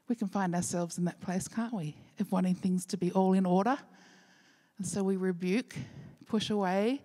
[0.07, 1.95] we can find ourselves in that place, can't we?
[2.19, 3.77] Of wanting things to be all in order.
[4.77, 5.75] And so we rebuke,
[6.25, 7.01] push away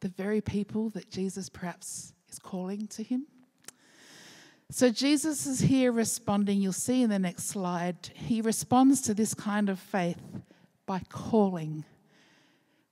[0.00, 3.26] the very people that Jesus perhaps is calling to him.
[4.70, 6.60] So Jesus is here responding.
[6.60, 10.20] You'll see in the next slide, he responds to this kind of faith
[10.84, 11.84] by calling.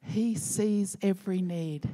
[0.02, 1.88] He sees every need.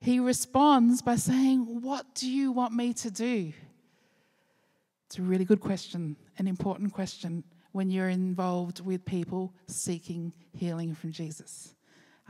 [0.00, 3.52] He responds by saying, What do you want me to do?
[5.06, 10.94] It's a really good question, an important question when you're involved with people seeking healing
[10.94, 11.74] from Jesus.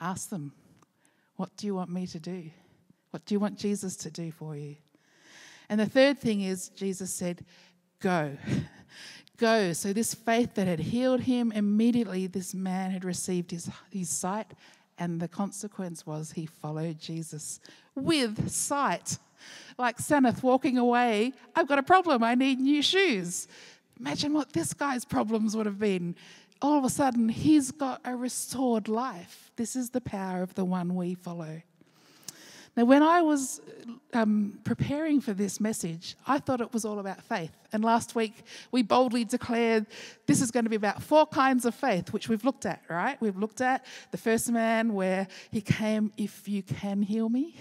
[0.00, 0.52] Ask them,
[1.36, 2.50] What do you want me to do?
[3.12, 4.76] What do you want Jesus to do for you?
[5.68, 7.44] And the third thing is, Jesus said,
[8.00, 8.36] Go.
[9.36, 9.72] Go.
[9.74, 14.52] So, this faith that had healed him, immediately this man had received his, his sight,
[14.98, 17.60] and the consequence was he followed Jesus
[17.94, 19.18] with sight.
[19.78, 23.46] Like Sanath walking away, I've got a problem, I need new shoes.
[24.00, 26.16] Imagine what this guy's problems would have been.
[26.62, 29.50] All of a sudden, he's got a restored life.
[29.56, 31.62] This is the power of the one we follow.
[32.74, 33.60] Now, when I was
[34.14, 37.52] um, preparing for this message, I thought it was all about faith.
[37.70, 39.86] And last week, we boldly declared
[40.26, 43.20] this is going to be about four kinds of faith, which we've looked at, right?
[43.20, 47.56] We've looked at the first man where he came, If you can heal me.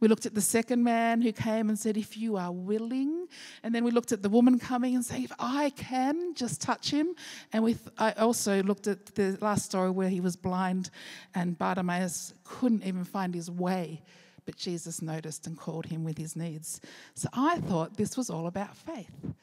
[0.00, 3.26] We looked at the second man who came and said, If you are willing.
[3.62, 6.90] And then we looked at the woman coming and saying, If I can, just touch
[6.90, 7.14] him.
[7.52, 10.88] And we I also looked at the last story where he was blind
[11.34, 14.02] and Bartimaeus couldn't even find his way
[14.44, 16.80] but Jesus noticed and called him with his needs.
[17.14, 19.34] So I thought this was all about faith.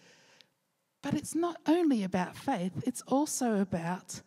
[1.02, 4.22] But it's not only about faith, it's also about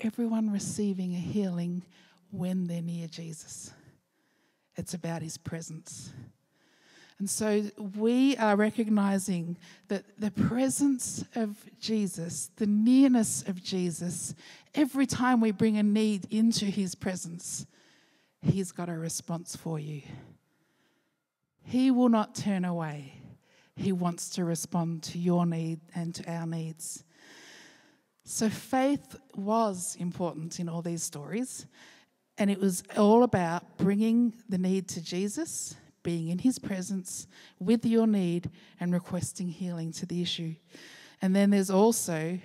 [0.00, 1.84] everyone receiving a healing
[2.30, 3.72] when they're near Jesus.
[4.76, 6.12] It's about his presence.
[7.18, 7.62] And so
[7.96, 9.56] we are recognizing
[9.88, 14.34] that the presence of Jesus, the nearness of Jesus,
[14.74, 17.66] every time we bring a need into his presence,
[18.46, 20.02] He's got a response for you.
[21.64, 23.20] He will not turn away.
[23.74, 27.02] He wants to respond to your need and to our needs.
[28.24, 31.66] So, faith was important in all these stories,
[32.38, 37.26] and it was all about bringing the need to Jesus, being in his presence
[37.58, 40.54] with your need, and requesting healing to the issue.
[41.20, 42.38] And then there's also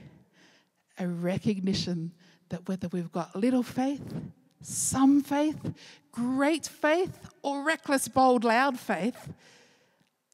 [0.97, 2.11] a recognition
[2.49, 4.13] that whether we've got little faith
[4.61, 5.73] some faith,
[6.11, 9.33] great faith, or reckless, bold, loud faith,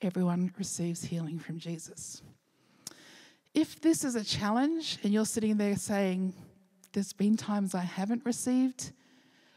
[0.01, 2.21] everyone receives healing from Jesus.
[3.53, 6.33] If this is a challenge and you're sitting there saying,
[6.93, 8.91] There's been times I haven't received,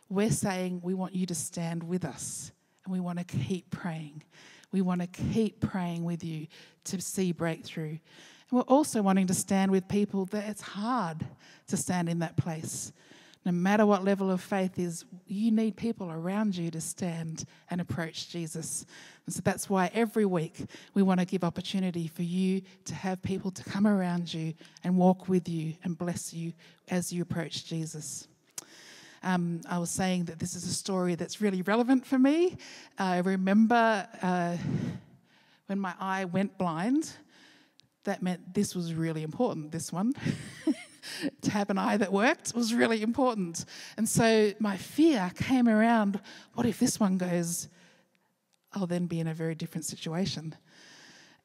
[0.09, 2.51] we're saying we want you to stand with us
[2.85, 4.23] and we want to keep praying.
[4.73, 6.47] We want to keep praying with you
[6.85, 7.99] to see breakthrough.
[7.99, 8.01] And
[8.51, 11.25] we're also wanting to stand with people that it's hard
[11.69, 12.93] to stand in that place
[13.45, 17.81] no matter what level of faith is, you need people around you to stand and
[17.81, 18.85] approach Jesus.
[19.25, 23.23] And so that's why every week we want to give opportunity for you to have
[23.23, 24.53] people to come around you
[24.85, 26.53] and walk with you and bless you
[26.91, 28.29] as you approach Jesus.
[29.23, 32.59] Um, I was saying that this is a story that's really relevant for me.
[32.99, 34.57] I remember uh,
[35.67, 37.11] when my eye went blind,
[38.05, 40.13] that meant this was really important, this one.
[41.43, 43.65] to have an eye that worked was really important.
[43.97, 46.21] And so my fear came around
[46.55, 47.69] what if this one goes?
[48.73, 50.55] I'll then be in a very different situation.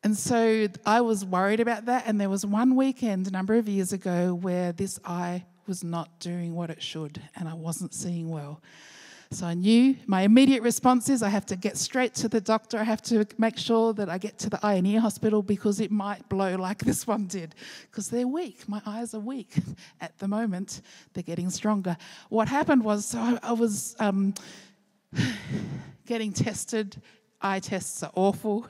[0.04, 2.04] And so I was worried about that.
[2.06, 6.20] And there was one weekend a number of years ago where this eye was not
[6.20, 8.62] doing what it should and I wasn't seeing well.
[9.36, 12.78] So I knew my immediate response is I have to get straight to the doctor.
[12.78, 15.82] I have to make sure that I get to the eye and ear hospital because
[15.82, 17.54] it might blow like this one did.
[17.92, 18.70] Because they're weak.
[18.70, 19.54] My eyes are weak
[20.00, 20.82] at the moment.
[21.12, 21.98] They're getting stronger.
[22.30, 24.36] What happened was so I, I was um,
[26.06, 27.02] getting tested.
[27.42, 28.68] Eye tests are awful.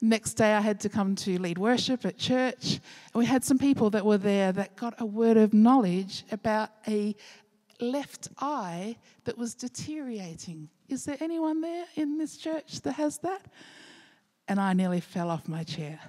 [0.00, 2.80] Next day, I had to come to lead worship at church.
[3.12, 6.70] And we had some people that were there that got a word of knowledge about
[6.88, 7.14] a
[7.82, 10.68] left eye that was deteriorating.
[10.88, 13.42] Is there anyone there in this church that has that?
[14.48, 16.00] And I nearly fell off my chair.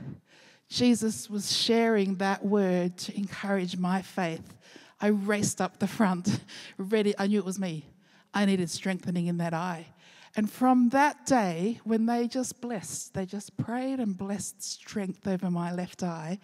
[0.69, 4.55] Jesus was sharing that word to encourage my faith.
[4.99, 6.39] I raced up the front,
[6.77, 7.13] ready.
[7.17, 7.85] I knew it was me.
[8.33, 9.87] I needed strengthening in that eye.
[10.35, 15.51] And from that day, when they just blessed, they just prayed and blessed strength over
[15.51, 16.39] my left eye,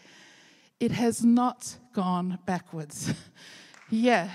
[0.80, 3.14] it has not gone backwards.
[3.90, 4.30] yeah.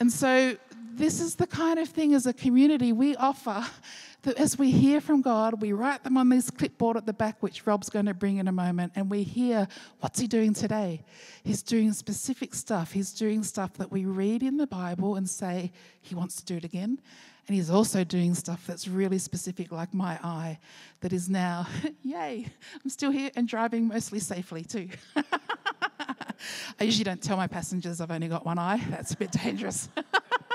[0.00, 0.56] And so,
[0.92, 3.64] this is the kind of thing as a community we offer
[4.22, 7.42] that as we hear from God, we write them on this clipboard at the back,
[7.42, 9.66] which Rob's going to bring in a moment, and we hear
[10.00, 11.02] what's he doing today.
[11.42, 12.92] He's doing specific stuff.
[12.92, 15.72] He's doing stuff that we read in the Bible and say
[16.02, 17.00] he wants to do it again.
[17.46, 20.58] And he's also doing stuff that's really specific, like my eye,
[21.00, 21.66] that is now,
[22.02, 22.46] yay,
[22.82, 24.88] I'm still here and driving mostly safely too.
[26.78, 29.88] I usually don't tell my passengers I've only got one eye, that's a bit dangerous.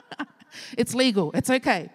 [0.78, 1.90] it's legal, it's okay.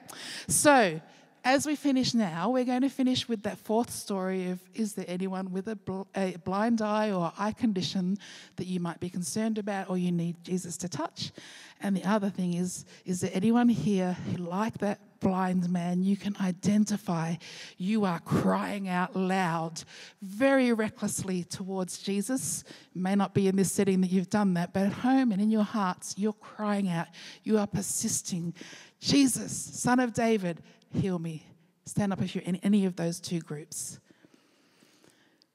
[0.48, 1.00] So,
[1.44, 5.06] as we finish now, we're going to finish with that fourth story of is there
[5.08, 8.18] anyone with a, bl- a, blind eye or eye condition
[8.56, 11.32] that you might be concerned about or you need Jesus to touch?
[11.80, 16.16] And the other thing is, is there anyone here who, like that blind man, you
[16.16, 17.36] can identify
[17.78, 19.82] you are crying out loud,
[20.20, 22.64] very recklessly towards Jesus?
[22.94, 25.40] It may not be in this setting that you've done that, but at home and
[25.40, 27.06] in your hearts, you're crying out.
[27.44, 28.54] You are persisting.
[29.00, 30.62] Jesus, Son of David,
[30.92, 31.46] heal me.
[31.86, 33.98] Stand up if you're in any of those two groups.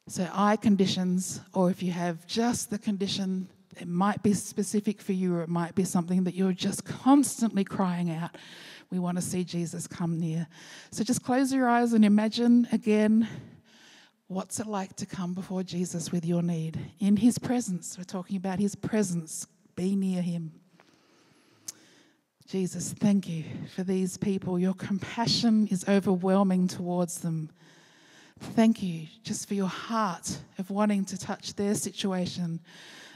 [0.07, 3.47] So, eye conditions, or if you have just the condition,
[3.79, 7.63] it might be specific for you, or it might be something that you're just constantly
[7.63, 8.37] crying out.
[8.91, 10.47] We want to see Jesus come near.
[10.91, 13.27] So, just close your eyes and imagine again
[14.27, 16.79] what's it like to come before Jesus with your need.
[16.99, 20.51] In his presence, we're talking about his presence, be near him.
[22.47, 23.43] Jesus, thank you
[23.75, 24.59] for these people.
[24.59, 27.49] Your compassion is overwhelming towards them.
[28.39, 32.59] Thank you just for your heart of wanting to touch their situation.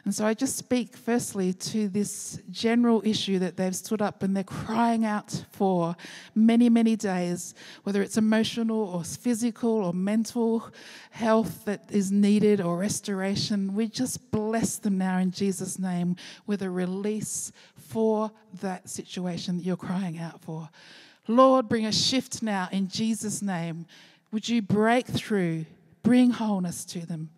[0.05, 4.36] And so I just speak firstly to this general issue that they've stood up and
[4.36, 5.95] they're crying out for
[6.34, 7.53] many, many days,
[7.84, 10.71] whether it's emotional or physical or mental
[11.11, 13.75] health that is needed or restoration.
[13.75, 16.15] We just bless them now in Jesus' name
[16.47, 17.51] with a release
[17.89, 18.31] for
[18.61, 20.69] that situation that you're crying out for.
[21.27, 23.85] Lord, bring a shift now in Jesus' name.
[24.31, 25.65] Would you break through,
[26.03, 27.29] bring wholeness to them?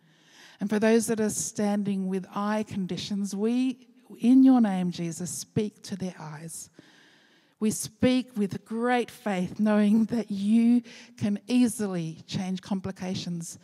[0.60, 3.88] And for those that are standing with eye conditions, we,
[4.20, 6.70] in your name, Jesus, speak to their eyes.
[7.60, 10.84] We speak with great faith, knowing that you
[11.18, 13.58] can easily change complications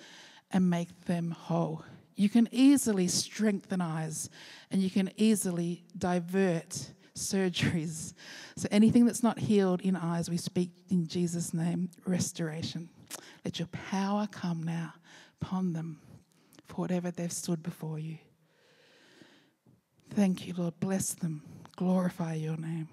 [0.52, 1.84] and make them whole.
[2.18, 4.30] You can easily strengthen eyes
[4.72, 8.14] and you can easily divert surgeries.
[8.56, 12.90] So, anything that's not healed in eyes, we speak in Jesus' name restoration.
[13.46, 14.96] Let your power come now
[15.40, 16.02] upon them
[16.66, 18.18] for whatever they've stood before you.
[20.10, 20.80] Thank you, Lord.
[20.80, 21.44] Bless them.
[21.76, 22.90] Glorify your name.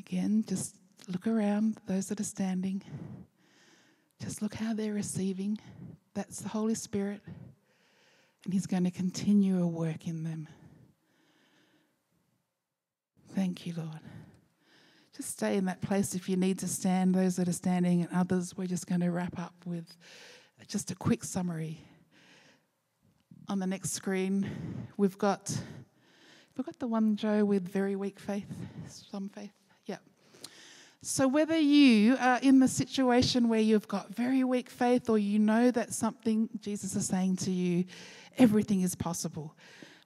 [0.00, 0.74] Again, just
[1.06, 2.82] look around, those that are standing.
[4.20, 5.58] Just look how they're receiving.
[6.16, 7.20] That's the Holy Spirit.
[8.44, 10.48] And He's going to continue a work in them.
[13.34, 14.00] Thank you, Lord.
[15.14, 17.14] Just stay in that place if you need to stand.
[17.14, 19.94] Those that are standing and others, we're just going to wrap up with
[20.66, 21.80] just a quick summary.
[23.48, 24.50] On the next screen,
[24.96, 25.54] we've got
[26.56, 28.50] we've got the one Joe with very weak faith,
[28.88, 29.52] some faith.
[31.08, 35.38] So, whether you are in the situation where you've got very weak faith or you
[35.38, 37.84] know that something Jesus is saying to you,
[38.38, 39.54] everything is possible.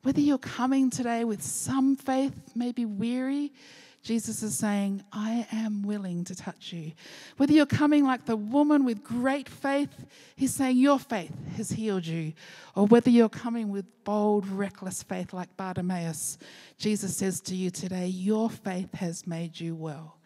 [0.03, 3.55] Whether you're coming today with some faith, maybe weary,
[4.03, 6.93] Jesus is saying, I am willing to touch you.
[7.39, 10.05] Whether you're coming like the woman with great faith,
[10.37, 12.35] he's saying, Your faith has healed you.
[12.75, 16.37] Or whether you're coming with bold, reckless faith like Bartimaeus,
[16.77, 20.20] Jesus says to you today, Your faith has made you well.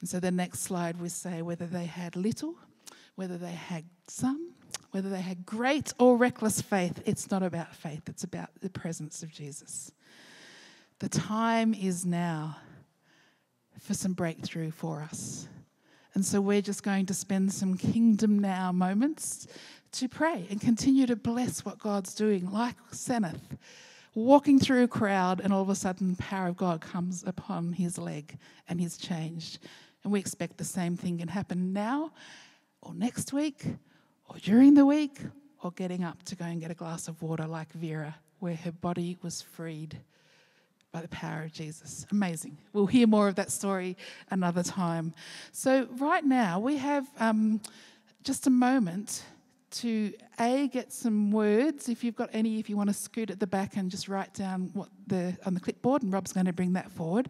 [0.00, 2.54] And so the next slide we say whether they had little,
[3.16, 4.54] whether they had some,
[4.92, 9.22] whether they had great or reckless faith, it's not about faith, it's about the presence
[9.22, 9.92] of Jesus.
[11.00, 12.56] The time is now
[13.78, 15.48] for some breakthrough for us.
[16.14, 19.46] And so we're just going to spend some kingdom now moments
[19.92, 23.58] to pray and continue to bless what God's doing, like Seneth,
[24.14, 27.72] walking through a crowd, and all of a sudden, the power of God comes upon
[27.72, 28.38] his leg
[28.68, 29.58] and he's changed.
[30.02, 32.12] And we expect the same thing can happen now
[32.80, 33.64] or next week
[34.28, 35.18] or during the week
[35.62, 38.72] or getting up to go and get a glass of water like Vera, where her
[38.72, 39.98] body was freed
[40.92, 42.06] by the power of Jesus.
[42.10, 42.56] Amazing.
[42.72, 43.96] We'll hear more of that story
[44.30, 45.14] another time.
[45.52, 47.60] So, right now, we have um,
[48.24, 49.24] just a moment
[49.70, 53.38] to a get some words if you've got any if you want to scoot at
[53.38, 56.52] the back and just write down what the on the clipboard and rob's going to
[56.52, 57.28] bring that forward.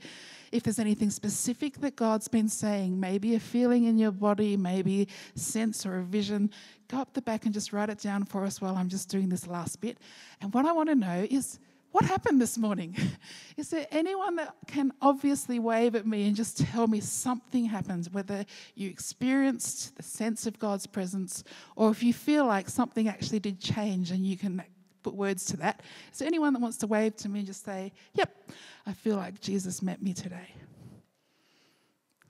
[0.52, 5.08] If there's anything specific that god's been saying maybe a feeling in your body maybe
[5.34, 6.50] sense or a vision
[6.88, 9.28] go up the back and just write it down for us while i'm just doing
[9.28, 9.98] this last bit.
[10.40, 11.58] And what i want to know is
[11.92, 12.96] what happened this morning?
[13.56, 18.08] Is there anyone that can obviously wave at me and just tell me something happened,
[18.12, 21.42] whether you experienced the sense of God's presence
[21.76, 24.62] or if you feel like something actually did change and you can
[25.02, 25.82] put words to that?
[26.12, 28.50] Is there anyone that wants to wave to me and just say, Yep,
[28.86, 30.54] I feel like Jesus met me today?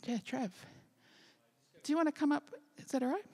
[0.04, 0.50] Yeah, Trev.
[1.82, 2.44] Do you want to come up?
[2.78, 3.24] Is that all right?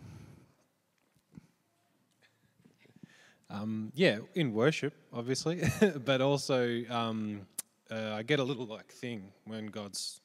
[3.48, 5.62] Um, yeah, in worship, obviously,
[6.04, 7.46] but also um,
[7.90, 10.20] uh, I get a little like thing when God's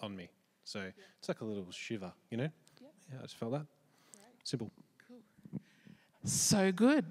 [0.00, 0.28] on me.
[0.64, 0.80] So
[1.18, 2.48] it's like a little shiver, you know?
[2.80, 3.66] Yeah, I just felt that.
[4.42, 4.70] Simple.
[6.24, 7.04] So good.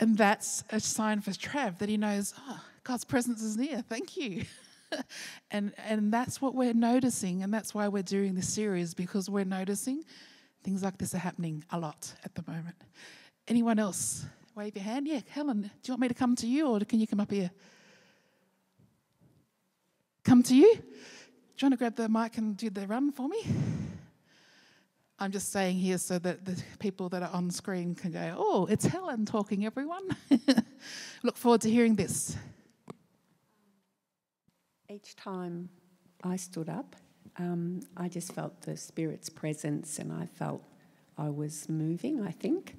[0.00, 3.82] And that's a sign for Trav that he knows, oh, God's presence is near.
[3.88, 4.44] Thank you.
[5.50, 9.44] and and that's what we're noticing, and that's why we're doing this series, because we're
[9.44, 10.04] noticing
[10.62, 12.76] things like this are happening a lot at the moment.
[13.48, 14.26] Anyone else?
[14.56, 15.06] Wave your hand.
[15.06, 17.30] Yeah, Helen, do you want me to come to you or can you come up
[17.30, 17.50] here?
[20.24, 20.74] Come to you?
[20.76, 23.36] Do you want to grab the mic and do the run for me?
[25.18, 28.64] I'm just saying here so that the people that are on screen can go, oh,
[28.64, 30.16] it's Helen talking, everyone.
[31.22, 32.34] Look forward to hearing this.
[34.88, 35.68] Each time
[36.24, 36.96] I stood up,
[37.36, 40.62] um, I just felt the Spirit's presence and I felt
[41.18, 42.74] I was moving, I think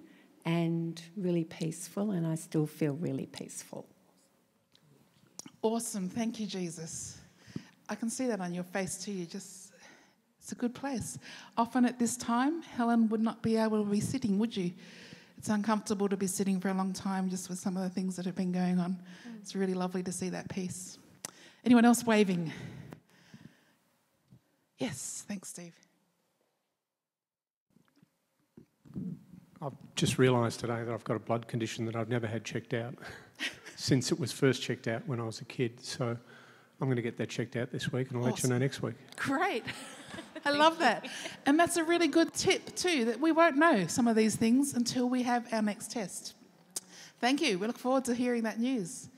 [0.48, 3.86] and really peaceful, and I still feel really peaceful.
[5.62, 6.08] Awesome.
[6.08, 7.18] Thank you, Jesus.
[7.90, 9.12] I can see that on your face too.
[9.12, 9.74] You just,
[10.42, 11.20] it's a good place.
[11.58, 14.72] Often at this time, Helen would not be able to be sitting, would you?
[15.38, 18.16] It's uncomfortable to be sitting for a long time just with some of the things
[18.16, 18.98] that have been going on.
[19.42, 20.98] It's really lovely to see that peace.
[21.66, 22.54] Anyone else waving?
[24.78, 25.74] Yes, thanks, Steve.
[29.62, 32.74] I've just realised today that I've got a blood condition that I've never had checked
[32.74, 32.94] out
[33.76, 35.84] since it was first checked out when I was a kid.
[35.84, 38.34] So I'm going to get that checked out this week and I'll awesome.
[38.34, 38.96] let you know next week.
[39.16, 39.64] Great.
[40.46, 41.08] I love that.
[41.46, 44.74] And that's a really good tip, too, that we won't know some of these things
[44.74, 46.36] until we have our next test.
[47.20, 47.58] Thank you.
[47.58, 49.10] We look forward to hearing that news.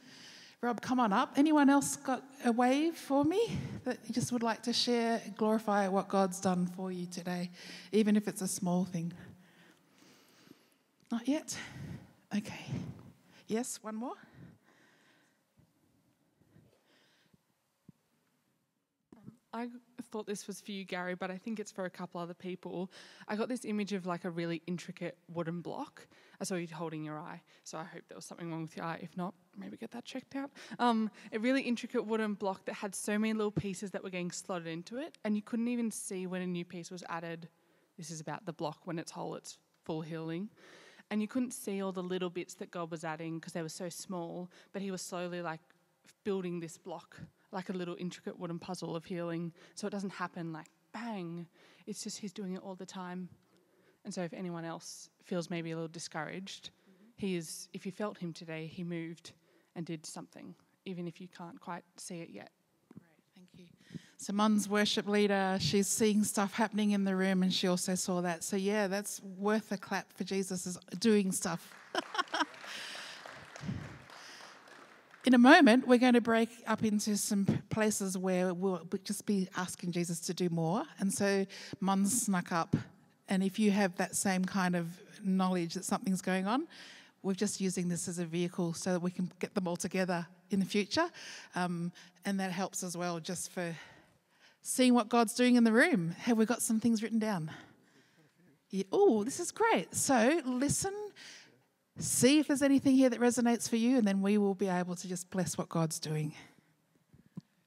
[0.61, 1.33] Rob, come on up.
[1.37, 5.87] Anyone else got a wave for me that you just would like to share, glorify
[5.87, 7.49] what God's done for you today,
[7.91, 9.13] even if it's a small thing?
[11.11, 11.57] Not yet?
[12.35, 12.65] Okay.
[13.47, 14.13] Yes, one more?
[19.51, 19.67] I
[20.11, 22.91] thought this was for you, Gary, but I think it's for a couple other people.
[23.27, 26.07] I got this image of like a really intricate wooden block.
[26.39, 28.85] I saw you holding your eye, so I hope there was something wrong with your
[28.85, 28.99] eye.
[29.01, 30.51] If not, maybe get that checked out.
[30.77, 34.29] Um, a really intricate wooden block that had so many little pieces that were getting
[34.29, 37.49] slotted into it, and you couldn't even see when a new piece was added.
[37.97, 40.49] This is about the block when it's whole, it's full healing
[41.11, 43.69] and you couldn't see all the little bits that God was adding because they were
[43.69, 45.61] so small, but He was slowly like
[46.23, 47.19] building this block,
[47.51, 49.53] like a little intricate wooden puzzle of healing.
[49.75, 51.47] So it doesn't happen like bang,
[51.87, 53.29] it's just He's doing it all the time.
[54.05, 56.71] And so if anyone else feels maybe a little discouraged,
[57.15, 59.33] He is, if you felt Him today, He moved
[59.75, 60.55] and did something,
[60.85, 62.51] even if you can't quite see it yet.
[64.19, 64.25] You.
[64.25, 68.43] Simon's worship leader, she's seeing stuff happening in the room and she also saw that.
[68.43, 71.73] So, yeah, that's worth a clap for Jesus is doing stuff.
[75.25, 79.47] in a moment, we're going to break up into some places where we'll just be
[79.57, 80.83] asking Jesus to do more.
[80.99, 81.45] And so,
[81.79, 82.75] Mon snuck up.
[83.29, 84.87] And if you have that same kind of
[85.23, 86.67] knowledge that something's going on,
[87.21, 90.25] we're just using this as a vehicle so that we can get them all together
[90.51, 91.09] in the future.
[91.55, 91.91] Um,
[92.25, 93.75] and that helps as well, just for
[94.61, 96.15] seeing what God's doing in the room.
[96.19, 97.51] Have we got some things written down?
[98.69, 98.83] Yeah.
[98.91, 99.95] Oh, this is great.
[99.95, 100.93] So listen,
[101.97, 104.95] see if there's anything here that resonates for you, and then we will be able
[104.95, 106.33] to just bless what God's doing.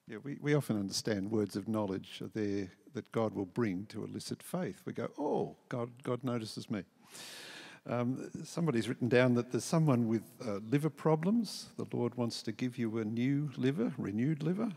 [0.07, 4.03] Yeah, we, we often understand words of knowledge are there that God will bring to
[4.03, 4.81] elicit faith.
[4.85, 6.83] We go, oh, God, God notices me.
[7.89, 11.69] Um, somebody's written down that there's someone with uh, liver problems.
[11.77, 14.69] The Lord wants to give you a new liver, renewed liver.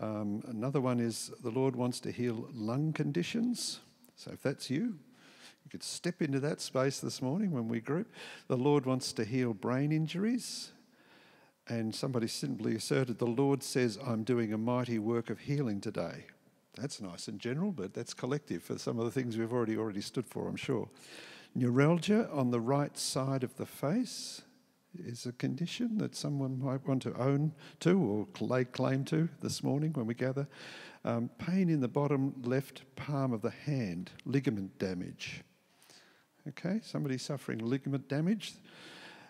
[0.00, 3.80] Um, another one is the Lord wants to heal lung conditions.
[4.16, 4.98] So if that's you,
[5.64, 8.12] you could step into that space this morning when we group.
[8.48, 10.72] The Lord wants to heal brain injuries.
[11.66, 16.26] And somebody simply asserted, The Lord says, I'm doing a mighty work of healing today.
[16.76, 20.00] That's nice and general, but that's collective for some of the things we've already already
[20.00, 20.88] stood for, I'm sure.
[21.54, 24.42] Neuralgia on the right side of the face
[24.98, 29.62] is a condition that someone might want to own to or lay claim to this
[29.62, 30.46] morning when we gather.
[31.04, 35.42] Um, pain in the bottom left palm of the hand, ligament damage.
[36.48, 38.54] Okay, somebody suffering ligament damage.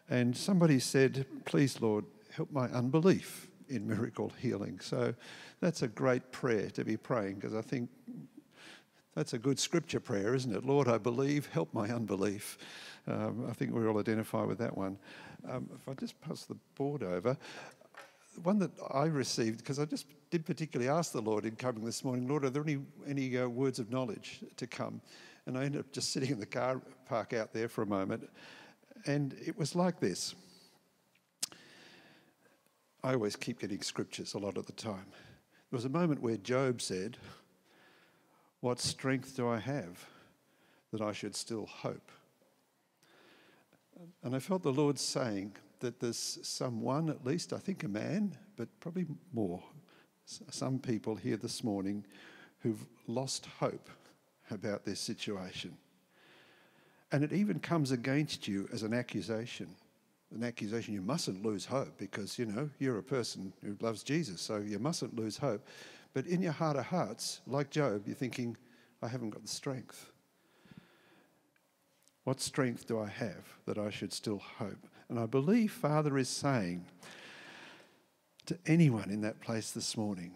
[0.09, 2.05] And somebody said, Please, Lord,
[2.35, 4.81] help my unbelief in miracle healing.
[4.81, 5.15] So
[5.61, 7.89] that's a great prayer to be praying because I think
[9.15, 10.65] that's a good scripture prayer, isn't it?
[10.65, 12.59] Lord, I believe, help my unbelief.
[13.07, 14.99] Um, I think we all identify with that one.
[15.49, 17.37] Um, if I just pass the board over,
[18.43, 22.03] one that I received, because I just did particularly ask the Lord in coming this
[22.03, 25.01] morning, Lord, are there any, any uh, words of knowledge to come?
[25.47, 28.29] And I ended up just sitting in the car park out there for a moment.
[29.07, 30.35] And it was like this.
[33.03, 35.07] I always keep getting scriptures a lot of the time.
[35.71, 37.19] There was a moment where Job said,
[38.61, 40.07] What strength do I have
[40.91, 42.11] that I should still hope?
[44.23, 48.37] And I felt the Lord saying that there's someone, at least I think a man,
[48.57, 49.63] but probably more,
[50.25, 52.05] some people here this morning
[52.61, 53.91] who've lost hope
[54.51, 55.77] about this situation.
[57.13, 59.69] And it even comes against you as an accusation.
[60.35, 64.41] An accusation, you mustn't lose hope because, you know, you're a person who loves Jesus,
[64.41, 65.67] so you mustn't lose hope.
[66.15, 68.57] But in your heart of hearts, like Job, you're thinking,
[69.03, 70.11] I haven't got the strength.
[72.25, 74.89] What strength do I have that I should still hope?
[75.09, 76.87] And I believe Father is saying
[78.47, 80.33] to anyone in that place this morning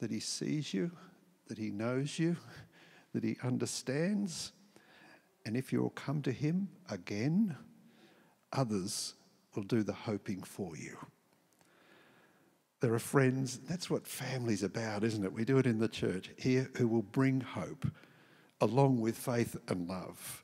[0.00, 0.90] that He sees you,
[1.46, 2.36] that He knows you,
[3.14, 4.52] that He understands.
[5.46, 7.56] And if you'll come to Him again,
[8.52, 9.14] others
[9.54, 10.96] will do the hoping for you.
[12.80, 15.32] There are friends, that's what family's about, isn't it?
[15.32, 17.86] We do it in the church here who will bring hope
[18.60, 20.42] along with faith and love.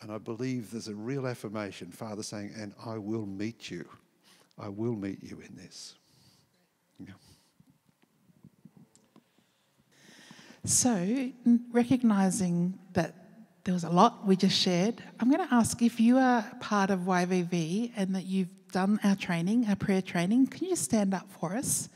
[0.00, 3.84] And I believe there's a real affirmation, Father saying, and I will meet you.
[4.58, 5.94] I will meet you in this.
[6.98, 7.12] Yeah.
[10.64, 11.30] So,
[11.72, 13.14] recognizing that
[13.64, 16.90] there was a lot we just shared, I'm going to ask if you are part
[16.90, 21.28] of YVV and that you've done our training, our prayer training, can you stand up
[21.40, 21.88] for us?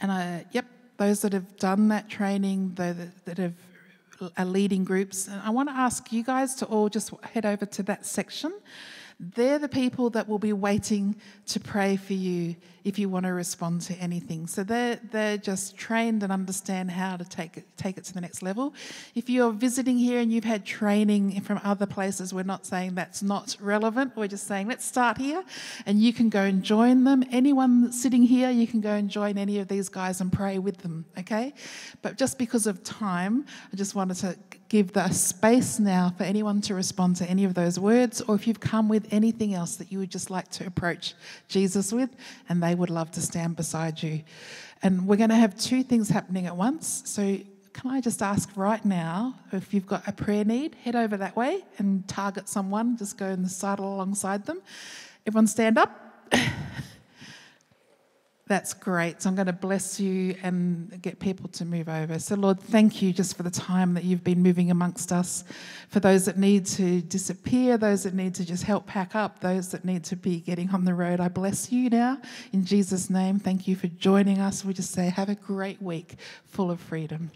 [0.00, 0.66] And I, yep,
[0.96, 3.54] those that have done that training, that, that have
[4.36, 5.28] are leading groups.
[5.28, 8.52] And I want to ask you guys to all just head over to that section.
[9.18, 13.32] They're the people that will be waiting to pray for you if you want to
[13.32, 14.46] respond to anything.
[14.46, 18.20] So they're, they're just trained and understand how to take it, take it to the
[18.20, 18.74] next level.
[19.14, 23.22] If you're visiting here and you've had training from other places, we're not saying that's
[23.22, 24.12] not relevant.
[24.16, 25.42] We're just saying let's start here
[25.86, 27.24] and you can go and join them.
[27.30, 30.78] Anyone sitting here, you can go and join any of these guys and pray with
[30.78, 31.54] them, okay?
[32.02, 34.36] But just because of time, I just wanted to
[34.68, 38.46] give the space now for anyone to respond to any of those words or if
[38.46, 41.14] you've come with anything else that you would just like to approach
[41.46, 42.10] Jesus with
[42.48, 44.22] and they would love to stand beside you.
[44.82, 47.02] And we're going to have two things happening at once.
[47.06, 47.38] So,
[47.72, 51.34] can I just ask right now if you've got a prayer need, head over that
[51.34, 54.62] way and target someone, just go in the sidle alongside them.
[55.26, 55.90] Everyone stand up.
[58.46, 59.22] That's great.
[59.22, 62.18] So I'm going to bless you and get people to move over.
[62.18, 65.44] So, Lord, thank you just for the time that you've been moving amongst us.
[65.88, 69.70] For those that need to disappear, those that need to just help pack up, those
[69.70, 72.18] that need to be getting on the road, I bless you now.
[72.52, 74.62] In Jesus' name, thank you for joining us.
[74.62, 77.30] We just say, have a great week full of freedom.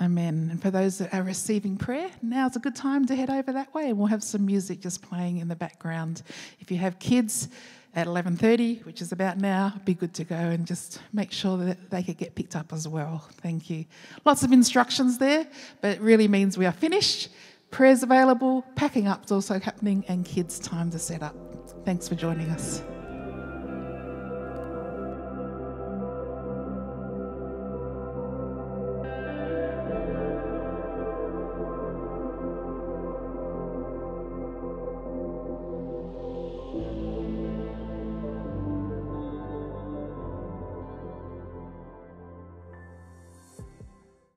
[0.00, 0.48] Amen.
[0.50, 3.72] And for those that are receiving prayer, now's a good time to head over that
[3.72, 3.90] way.
[3.90, 6.22] And we'll have some music just playing in the background.
[6.58, 7.48] If you have kids,
[7.94, 11.90] at 11.30, which is about now, be good to go and just make sure that
[11.90, 13.28] they could get picked up as well.
[13.42, 13.84] Thank you.
[14.24, 15.46] Lots of instructions there,
[15.80, 17.28] but it really means we are finished.
[17.70, 21.36] Prayers available, packing up is also happening, and kids' time to set up.
[21.84, 22.82] Thanks for joining us.